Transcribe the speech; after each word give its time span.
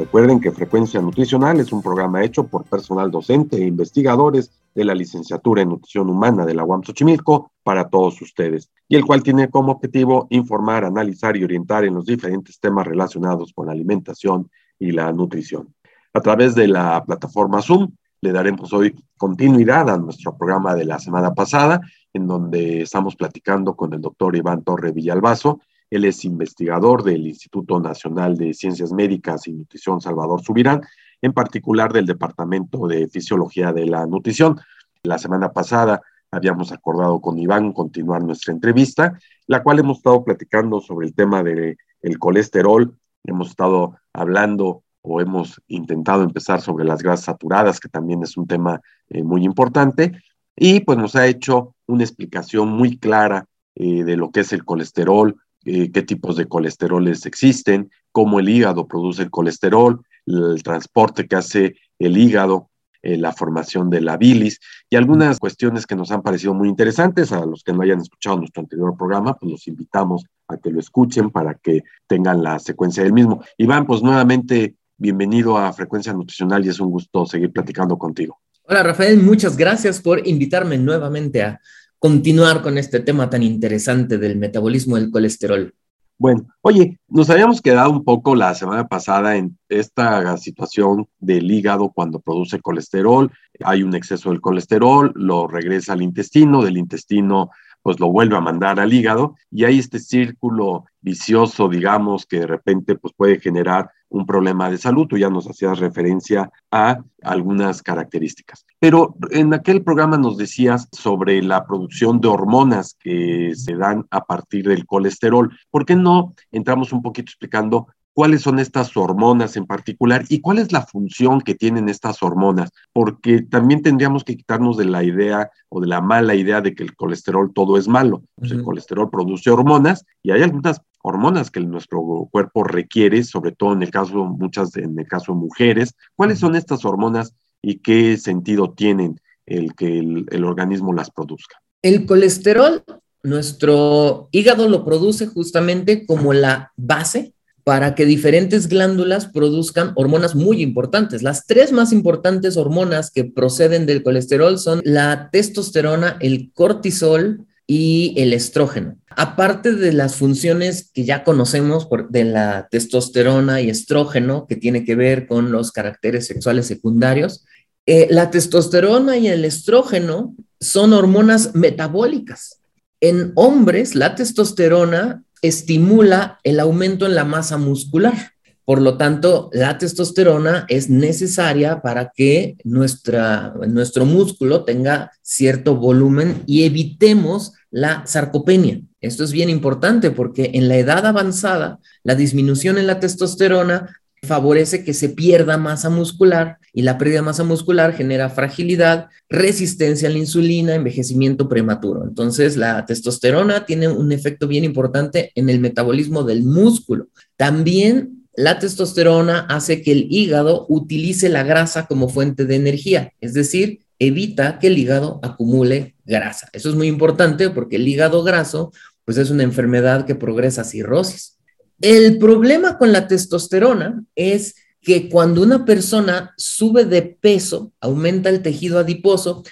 Recuerden 0.00 0.40
que 0.40 0.50
Frecuencia 0.50 0.98
Nutricional 1.02 1.60
es 1.60 1.72
un 1.74 1.82
programa 1.82 2.24
hecho 2.24 2.46
por 2.46 2.64
personal 2.64 3.10
docente 3.10 3.58
e 3.58 3.66
investigadores 3.66 4.50
de 4.74 4.86
la 4.86 4.94
licenciatura 4.94 5.60
en 5.60 5.68
Nutrición 5.68 6.08
Humana 6.08 6.46
de 6.46 6.54
la 6.54 6.64
UAM 6.64 6.82
Xochimilco 6.82 7.52
para 7.62 7.90
todos 7.90 8.22
ustedes, 8.22 8.70
y 8.88 8.96
el 8.96 9.04
cual 9.04 9.22
tiene 9.22 9.50
como 9.50 9.72
objetivo 9.72 10.26
informar, 10.30 10.86
analizar 10.86 11.36
y 11.36 11.44
orientar 11.44 11.84
en 11.84 11.92
los 11.92 12.06
diferentes 12.06 12.58
temas 12.58 12.86
relacionados 12.86 13.52
con 13.52 13.66
la 13.66 13.72
alimentación 13.72 14.50
y 14.78 14.92
la 14.92 15.12
nutrición. 15.12 15.74
A 16.14 16.20
través 16.22 16.54
de 16.54 16.66
la 16.66 17.04
plataforma 17.04 17.60
Zoom 17.60 17.90
le 18.22 18.32
daremos 18.32 18.72
hoy 18.72 18.96
continuidad 19.18 19.90
a 19.90 19.98
nuestro 19.98 20.34
programa 20.34 20.74
de 20.74 20.86
la 20.86 20.98
semana 20.98 21.34
pasada, 21.34 21.78
en 22.14 22.26
donde 22.26 22.80
estamos 22.80 23.16
platicando 23.16 23.76
con 23.76 23.92
el 23.92 24.00
doctor 24.00 24.34
Iván 24.34 24.62
Torre 24.62 24.92
Villalbazo, 24.92 25.60
él 25.90 26.04
es 26.04 26.24
investigador 26.24 27.02
del 27.02 27.26
Instituto 27.26 27.80
Nacional 27.80 28.36
de 28.36 28.54
Ciencias 28.54 28.92
Médicas 28.92 29.46
y 29.48 29.52
Nutrición 29.52 30.00
Salvador 30.00 30.40
Subirán, 30.42 30.80
en 31.20 31.32
particular 31.32 31.92
del 31.92 32.06
Departamento 32.06 32.86
de 32.86 33.08
Fisiología 33.08 33.72
de 33.72 33.86
la 33.86 34.06
Nutrición. 34.06 34.58
La 35.02 35.18
semana 35.18 35.52
pasada 35.52 36.00
habíamos 36.30 36.72
acordado 36.72 37.20
con 37.20 37.38
Iván 37.38 37.72
continuar 37.72 38.22
nuestra 38.22 38.52
entrevista, 38.52 39.18
la 39.46 39.62
cual 39.62 39.80
hemos 39.80 39.98
estado 39.98 40.24
platicando 40.24 40.80
sobre 40.80 41.08
el 41.08 41.14
tema 41.14 41.42
del 41.42 41.76
colesterol, 42.18 42.96
hemos 43.24 43.50
estado 43.50 43.96
hablando 44.12 44.84
o 45.02 45.20
hemos 45.20 45.60
intentado 45.66 46.22
empezar 46.22 46.60
sobre 46.60 46.84
las 46.84 47.02
grasas 47.02 47.24
saturadas, 47.24 47.80
que 47.80 47.88
también 47.88 48.22
es 48.22 48.36
un 48.36 48.46
tema 48.46 48.80
eh, 49.08 49.22
muy 49.22 49.44
importante, 49.44 50.12
y 50.54 50.80
pues 50.80 50.98
nos 50.98 51.16
ha 51.16 51.26
hecho 51.26 51.74
una 51.86 52.04
explicación 52.04 52.68
muy 52.68 52.98
clara 52.98 53.46
eh, 53.74 54.04
de 54.04 54.16
lo 54.16 54.30
que 54.30 54.40
es 54.40 54.52
el 54.52 54.64
colesterol, 54.64 55.36
eh, 55.64 55.90
qué 55.90 56.02
tipos 56.02 56.36
de 56.36 56.46
colesteroles 56.46 57.26
existen, 57.26 57.90
cómo 58.12 58.40
el 58.40 58.48
hígado 58.48 58.86
produce 58.86 59.22
el 59.22 59.30
colesterol, 59.30 60.00
el 60.26 60.62
transporte 60.62 61.26
que 61.26 61.36
hace 61.36 61.76
el 61.98 62.16
hígado, 62.16 62.70
eh, 63.02 63.16
la 63.16 63.32
formación 63.32 63.88
de 63.88 64.00
la 64.00 64.16
bilis 64.16 64.60
y 64.90 64.96
algunas 64.96 65.38
cuestiones 65.38 65.86
que 65.86 65.96
nos 65.96 66.10
han 66.10 66.22
parecido 66.22 66.52
muy 66.54 66.68
interesantes. 66.68 67.32
A 67.32 67.46
los 67.46 67.62
que 67.62 67.72
no 67.72 67.82
hayan 67.82 68.00
escuchado 68.00 68.36
nuestro 68.36 68.62
anterior 68.62 68.94
programa, 68.96 69.34
pues 69.34 69.52
los 69.52 69.68
invitamos 69.68 70.24
a 70.48 70.56
que 70.58 70.70
lo 70.70 70.80
escuchen 70.80 71.30
para 71.30 71.54
que 71.54 71.82
tengan 72.06 72.42
la 72.42 72.58
secuencia 72.58 73.02
del 73.02 73.12
mismo. 73.12 73.42
Iván, 73.56 73.86
pues 73.86 74.02
nuevamente 74.02 74.74
bienvenido 74.98 75.56
a 75.56 75.72
Frecuencia 75.72 76.12
Nutricional 76.12 76.64
y 76.64 76.68
es 76.68 76.78
un 76.78 76.90
gusto 76.90 77.24
seguir 77.24 77.52
platicando 77.52 77.96
contigo. 77.96 78.38
Hola 78.64 78.82
Rafael, 78.82 79.18
muchas 79.18 79.56
gracias 79.56 80.00
por 80.00 80.26
invitarme 80.28 80.76
nuevamente 80.76 81.42
a 81.42 81.60
continuar 82.00 82.62
con 82.62 82.78
este 82.78 82.98
tema 83.00 83.30
tan 83.30 83.42
interesante 83.44 84.18
del 84.18 84.36
metabolismo 84.36 84.96
del 84.96 85.10
colesterol. 85.10 85.72
Bueno, 86.18 86.46
oye, 86.62 86.98
nos 87.08 87.30
habíamos 87.30 87.60
quedado 87.60 87.90
un 87.90 88.04
poco 88.04 88.34
la 88.34 88.54
semana 88.54 88.88
pasada 88.88 89.36
en 89.36 89.58
esta 89.68 90.36
situación 90.38 91.06
del 91.18 91.50
hígado 91.50 91.90
cuando 91.90 92.20
produce 92.20 92.60
colesterol, 92.60 93.30
hay 93.64 93.82
un 93.82 93.94
exceso 93.94 94.30
del 94.30 94.40
colesterol, 94.40 95.12
lo 95.14 95.46
regresa 95.46 95.92
al 95.92 96.02
intestino, 96.02 96.62
del 96.62 96.78
intestino 96.78 97.50
pues 97.82 97.98
lo 98.00 98.10
vuelve 98.10 98.36
a 98.36 98.40
mandar 98.40 98.80
al 98.80 98.92
hígado 98.92 99.36
y 99.50 99.64
hay 99.64 99.78
este 99.78 99.98
círculo 99.98 100.84
vicioso, 101.00 101.68
digamos, 101.68 102.26
que 102.26 102.40
de 102.40 102.46
repente 102.46 102.94
pues 102.96 103.14
puede 103.16 103.40
generar 103.40 103.90
un 104.10 104.26
problema 104.26 104.68
de 104.70 104.76
salud. 104.76 105.06
Tú 105.06 105.16
ya 105.16 105.30
nos 105.30 105.48
hacías 105.48 105.78
referencia 105.78 106.50
a 106.70 106.98
algunas 107.22 107.82
características. 107.82 108.66
Pero 108.78 109.14
en 109.30 109.54
aquel 109.54 109.82
programa 109.82 110.18
nos 110.18 110.36
decías 110.36 110.88
sobre 110.92 111.42
la 111.42 111.66
producción 111.66 112.20
de 112.20 112.28
hormonas 112.28 112.96
que 112.98 113.52
se 113.54 113.76
dan 113.76 114.06
a 114.10 114.24
partir 114.24 114.68
del 114.68 114.84
colesterol. 114.84 115.50
¿Por 115.70 115.86
qué 115.86 115.96
no 115.96 116.34
entramos 116.50 116.92
un 116.92 117.02
poquito 117.02 117.30
explicando 117.30 117.86
cuáles 118.12 118.42
son 118.42 118.58
estas 118.58 118.96
hormonas 118.96 119.56
en 119.56 119.66
particular 119.66 120.24
y 120.28 120.40
cuál 120.40 120.58
es 120.58 120.72
la 120.72 120.82
función 120.82 121.40
que 121.40 121.54
tienen 121.54 121.88
estas 121.88 122.22
hormonas, 122.22 122.70
porque 122.92 123.42
también 123.42 123.82
tendríamos 123.82 124.24
que 124.24 124.36
quitarnos 124.36 124.76
de 124.76 124.84
la 124.84 125.04
idea 125.04 125.50
o 125.68 125.80
de 125.80 125.86
la 125.86 126.00
mala 126.00 126.34
idea 126.34 126.60
de 126.60 126.74
que 126.74 126.82
el 126.82 126.94
colesterol 126.94 127.52
todo 127.54 127.76
es 127.78 127.88
malo. 127.88 128.22
Pues 128.36 128.50
el 128.52 128.62
colesterol 128.62 129.10
produce 129.10 129.50
hormonas 129.50 130.04
y 130.22 130.32
hay 130.32 130.42
algunas 130.42 130.80
hormonas 131.02 131.50
que 131.50 131.60
nuestro 131.60 132.28
cuerpo 132.30 132.64
requiere, 132.64 133.22
sobre 133.24 133.52
todo 133.52 133.72
en 133.72 133.82
el 133.82 133.90
caso 133.90 134.24
muchas 134.24 134.76
en 134.76 134.98
el 134.98 135.06
caso 135.06 135.32
de 135.32 135.38
mujeres. 135.38 135.94
¿Cuáles 136.14 136.38
son 136.38 136.56
estas 136.56 136.84
hormonas 136.84 137.34
y 137.62 137.78
qué 137.78 138.16
sentido 138.16 138.72
tienen 138.72 139.20
el 139.46 139.74
que 139.74 139.98
el 139.98 140.44
organismo 140.44 140.92
las 140.92 141.10
produzca? 141.10 141.56
El 141.82 142.04
colesterol, 142.04 142.84
nuestro 143.22 144.28
hígado 144.32 144.68
lo 144.68 144.84
produce 144.84 145.26
justamente 145.26 146.04
como 146.06 146.32
la 146.32 146.72
base 146.76 147.32
para 147.64 147.94
que 147.94 148.06
diferentes 148.06 148.68
glándulas 148.68 149.26
produzcan 149.26 149.92
hormonas 149.96 150.34
muy 150.34 150.62
importantes. 150.62 151.22
Las 151.22 151.46
tres 151.46 151.72
más 151.72 151.92
importantes 151.92 152.56
hormonas 152.56 153.10
que 153.10 153.24
proceden 153.24 153.86
del 153.86 154.02
colesterol 154.02 154.58
son 154.58 154.80
la 154.84 155.28
testosterona, 155.30 156.16
el 156.20 156.50
cortisol 156.52 157.46
y 157.66 158.14
el 158.16 158.32
estrógeno. 158.32 158.96
Aparte 159.10 159.72
de 159.74 159.92
las 159.92 160.16
funciones 160.16 160.90
que 160.92 161.04
ya 161.04 161.22
conocemos 161.22 161.88
de 162.08 162.24
la 162.24 162.68
testosterona 162.70 163.60
y 163.60 163.70
estrógeno, 163.70 164.46
que 164.48 164.56
tiene 164.56 164.84
que 164.84 164.96
ver 164.96 165.26
con 165.26 165.52
los 165.52 165.70
caracteres 165.70 166.26
sexuales 166.26 166.66
secundarios, 166.66 167.44
eh, 167.86 168.08
la 168.10 168.30
testosterona 168.30 169.16
y 169.18 169.28
el 169.28 169.44
estrógeno 169.44 170.34
son 170.58 170.92
hormonas 170.92 171.54
metabólicas. 171.54 172.60
En 173.00 173.32
hombres, 173.34 173.94
la 173.94 174.14
testosterona 174.14 175.22
estimula 175.42 176.38
el 176.42 176.60
aumento 176.60 177.06
en 177.06 177.14
la 177.14 177.24
masa 177.24 177.56
muscular. 177.58 178.32
Por 178.64 178.80
lo 178.80 178.96
tanto, 178.96 179.50
la 179.52 179.78
testosterona 179.78 180.64
es 180.68 180.88
necesaria 180.88 181.82
para 181.82 182.12
que 182.14 182.56
nuestra, 182.62 183.52
nuestro 183.66 184.06
músculo 184.06 184.64
tenga 184.64 185.10
cierto 185.22 185.76
volumen 185.76 186.44
y 186.46 186.64
evitemos 186.64 187.52
la 187.70 188.06
sarcopenia. 188.06 188.80
Esto 189.00 189.24
es 189.24 189.32
bien 189.32 189.48
importante 189.48 190.10
porque 190.10 190.52
en 190.54 190.68
la 190.68 190.76
edad 190.76 191.06
avanzada, 191.06 191.80
la 192.04 192.14
disminución 192.14 192.78
en 192.78 192.86
la 192.86 193.00
testosterona 193.00 193.99
favorece 194.22 194.84
que 194.84 194.94
se 194.94 195.08
pierda 195.08 195.56
masa 195.56 195.88
muscular 195.90 196.58
y 196.72 196.82
la 196.82 196.98
pérdida 196.98 197.16
de 197.16 197.22
masa 197.22 197.44
muscular 197.44 197.94
genera 197.94 198.28
fragilidad, 198.28 199.08
resistencia 199.28 200.08
a 200.08 200.12
la 200.12 200.18
insulina, 200.18 200.74
envejecimiento 200.74 201.48
prematuro. 201.48 202.04
Entonces, 202.04 202.56
la 202.56 202.84
testosterona 202.84 203.64
tiene 203.66 203.88
un 203.88 204.12
efecto 204.12 204.46
bien 204.46 204.64
importante 204.64 205.32
en 205.34 205.48
el 205.48 205.60
metabolismo 205.60 206.22
del 206.22 206.44
músculo. 206.44 207.08
También 207.36 208.26
la 208.34 208.58
testosterona 208.58 209.40
hace 209.48 209.82
que 209.82 209.92
el 209.92 210.06
hígado 210.10 210.66
utilice 210.68 211.28
la 211.28 211.42
grasa 211.42 211.86
como 211.86 212.08
fuente 212.08 212.44
de 212.44 212.56
energía, 212.56 213.12
es 213.20 213.34
decir, 213.34 213.80
evita 213.98 214.58
que 214.58 214.68
el 214.68 214.78
hígado 214.78 215.20
acumule 215.22 215.94
grasa. 216.04 216.48
Eso 216.52 216.70
es 216.70 216.74
muy 216.74 216.86
importante 216.86 217.50
porque 217.50 217.76
el 217.76 217.86
hígado 217.88 218.22
graso 218.22 218.72
pues 219.04 219.18
es 219.18 219.30
una 219.30 219.42
enfermedad 219.42 220.06
que 220.06 220.14
progresa 220.14 220.62
a 220.62 220.64
cirrosis. 220.64 221.39
El 221.80 222.18
problema 222.18 222.76
con 222.76 222.92
la 222.92 223.08
testosterona 223.08 224.04
es 224.14 224.54
que 224.82 225.08
cuando 225.08 225.42
una 225.42 225.64
persona 225.64 226.34
sube 226.36 226.84
de 226.84 227.02
peso, 227.02 227.72
aumenta 227.80 228.28
el 228.28 228.42
tejido 228.42 228.78
adiposo, 228.78 229.42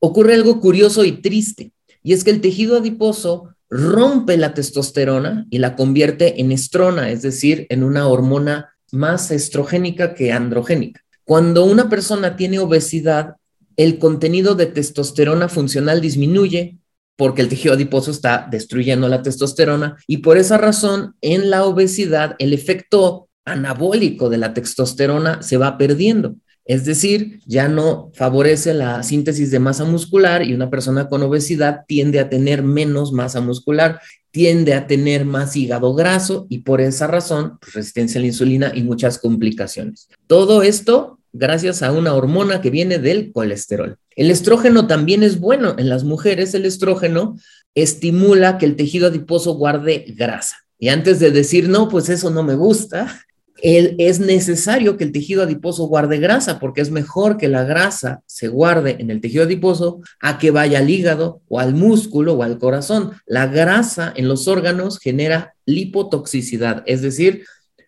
ocurre 0.00 0.34
algo 0.34 0.60
curioso 0.60 1.04
y 1.04 1.22
triste, 1.22 1.72
y 2.02 2.12
es 2.12 2.24
que 2.24 2.30
el 2.30 2.40
tejido 2.40 2.78
adiposo 2.78 3.54
rompe 3.68 4.36
la 4.36 4.54
testosterona 4.54 5.46
y 5.50 5.58
la 5.58 5.76
convierte 5.76 6.40
en 6.40 6.52
estrona, 6.52 7.10
es 7.10 7.22
decir, 7.22 7.66
en 7.68 7.82
una 7.82 8.08
hormona 8.08 8.76
más 8.92 9.30
estrogénica 9.30 10.14
que 10.14 10.32
androgénica. 10.32 11.02
Cuando 11.24 11.64
una 11.64 11.88
persona 11.88 12.36
tiene 12.36 12.58
obesidad, 12.58 13.36
el 13.76 13.98
contenido 13.98 14.54
de 14.54 14.66
testosterona 14.66 15.48
funcional 15.48 16.00
disminuye 16.00 16.78
porque 17.16 17.42
el 17.42 17.48
tejido 17.48 17.74
adiposo 17.74 18.10
está 18.10 18.46
destruyendo 18.50 19.08
la 19.08 19.22
testosterona 19.22 19.96
y 20.06 20.18
por 20.18 20.36
esa 20.36 20.58
razón 20.58 21.14
en 21.20 21.50
la 21.50 21.64
obesidad 21.64 22.36
el 22.38 22.52
efecto 22.52 23.28
anabólico 23.44 24.28
de 24.28 24.38
la 24.38 24.54
testosterona 24.54 25.42
se 25.42 25.56
va 25.56 25.78
perdiendo. 25.78 26.36
Es 26.66 26.84
decir, 26.84 27.40
ya 27.46 27.68
no 27.68 28.10
favorece 28.12 28.74
la 28.74 29.04
síntesis 29.04 29.52
de 29.52 29.60
masa 29.60 29.84
muscular 29.84 30.42
y 30.42 30.52
una 30.52 30.68
persona 30.68 31.08
con 31.08 31.22
obesidad 31.22 31.82
tiende 31.86 32.18
a 32.18 32.28
tener 32.28 32.64
menos 32.64 33.12
masa 33.12 33.40
muscular, 33.40 34.00
tiende 34.32 34.74
a 34.74 34.88
tener 34.88 35.24
más 35.24 35.54
hígado 35.54 35.94
graso 35.94 36.46
y 36.50 36.58
por 36.58 36.80
esa 36.80 37.06
razón, 37.06 37.58
pues, 37.60 37.74
resistencia 37.74 38.18
a 38.18 38.22
la 38.22 38.26
insulina 38.26 38.72
y 38.74 38.82
muchas 38.82 39.18
complicaciones. 39.18 40.08
Todo 40.26 40.62
esto 40.62 41.20
gracias 41.38 41.82
a 41.82 41.92
una 41.92 42.14
hormona 42.14 42.60
que 42.60 42.70
viene 42.70 42.98
del 42.98 43.32
colesterol. 43.32 43.98
El 44.14 44.30
estrógeno 44.30 44.86
también 44.86 45.22
es 45.22 45.38
bueno. 45.40 45.74
En 45.78 45.88
las 45.88 46.04
mujeres 46.04 46.54
el 46.54 46.64
estrógeno 46.64 47.36
estimula 47.74 48.58
que 48.58 48.66
el 48.66 48.76
tejido 48.76 49.08
adiposo 49.08 49.54
guarde 49.54 50.04
grasa. 50.16 50.56
Y 50.78 50.88
antes 50.88 51.20
de 51.20 51.30
decir, 51.30 51.68
no, 51.68 51.88
pues 51.88 52.08
eso 52.08 52.30
no 52.30 52.42
me 52.42 52.54
gusta, 52.54 53.20
es 53.62 54.20
necesario 54.20 54.96
que 54.96 55.04
el 55.04 55.12
tejido 55.12 55.42
adiposo 55.42 55.86
guarde 55.86 56.18
grasa 56.18 56.58
porque 56.58 56.82
es 56.82 56.90
mejor 56.90 57.38
que 57.38 57.48
la 57.48 57.64
grasa 57.64 58.22
se 58.26 58.48
guarde 58.48 58.96
en 58.98 59.10
el 59.10 59.20
tejido 59.20 59.44
adiposo 59.44 60.00
a 60.20 60.38
que 60.38 60.50
vaya 60.50 60.78
al 60.78 60.90
hígado 60.90 61.40
o 61.48 61.58
al 61.58 61.74
músculo 61.74 62.34
o 62.34 62.42
al 62.42 62.58
corazón. 62.58 63.12
La 63.24 63.46
grasa 63.46 64.12
en 64.14 64.28
los 64.28 64.46
órganos 64.46 64.98
genera 64.98 65.54
lipotoxicidad, 65.64 66.82
es 66.86 67.00
decir, 67.00 67.44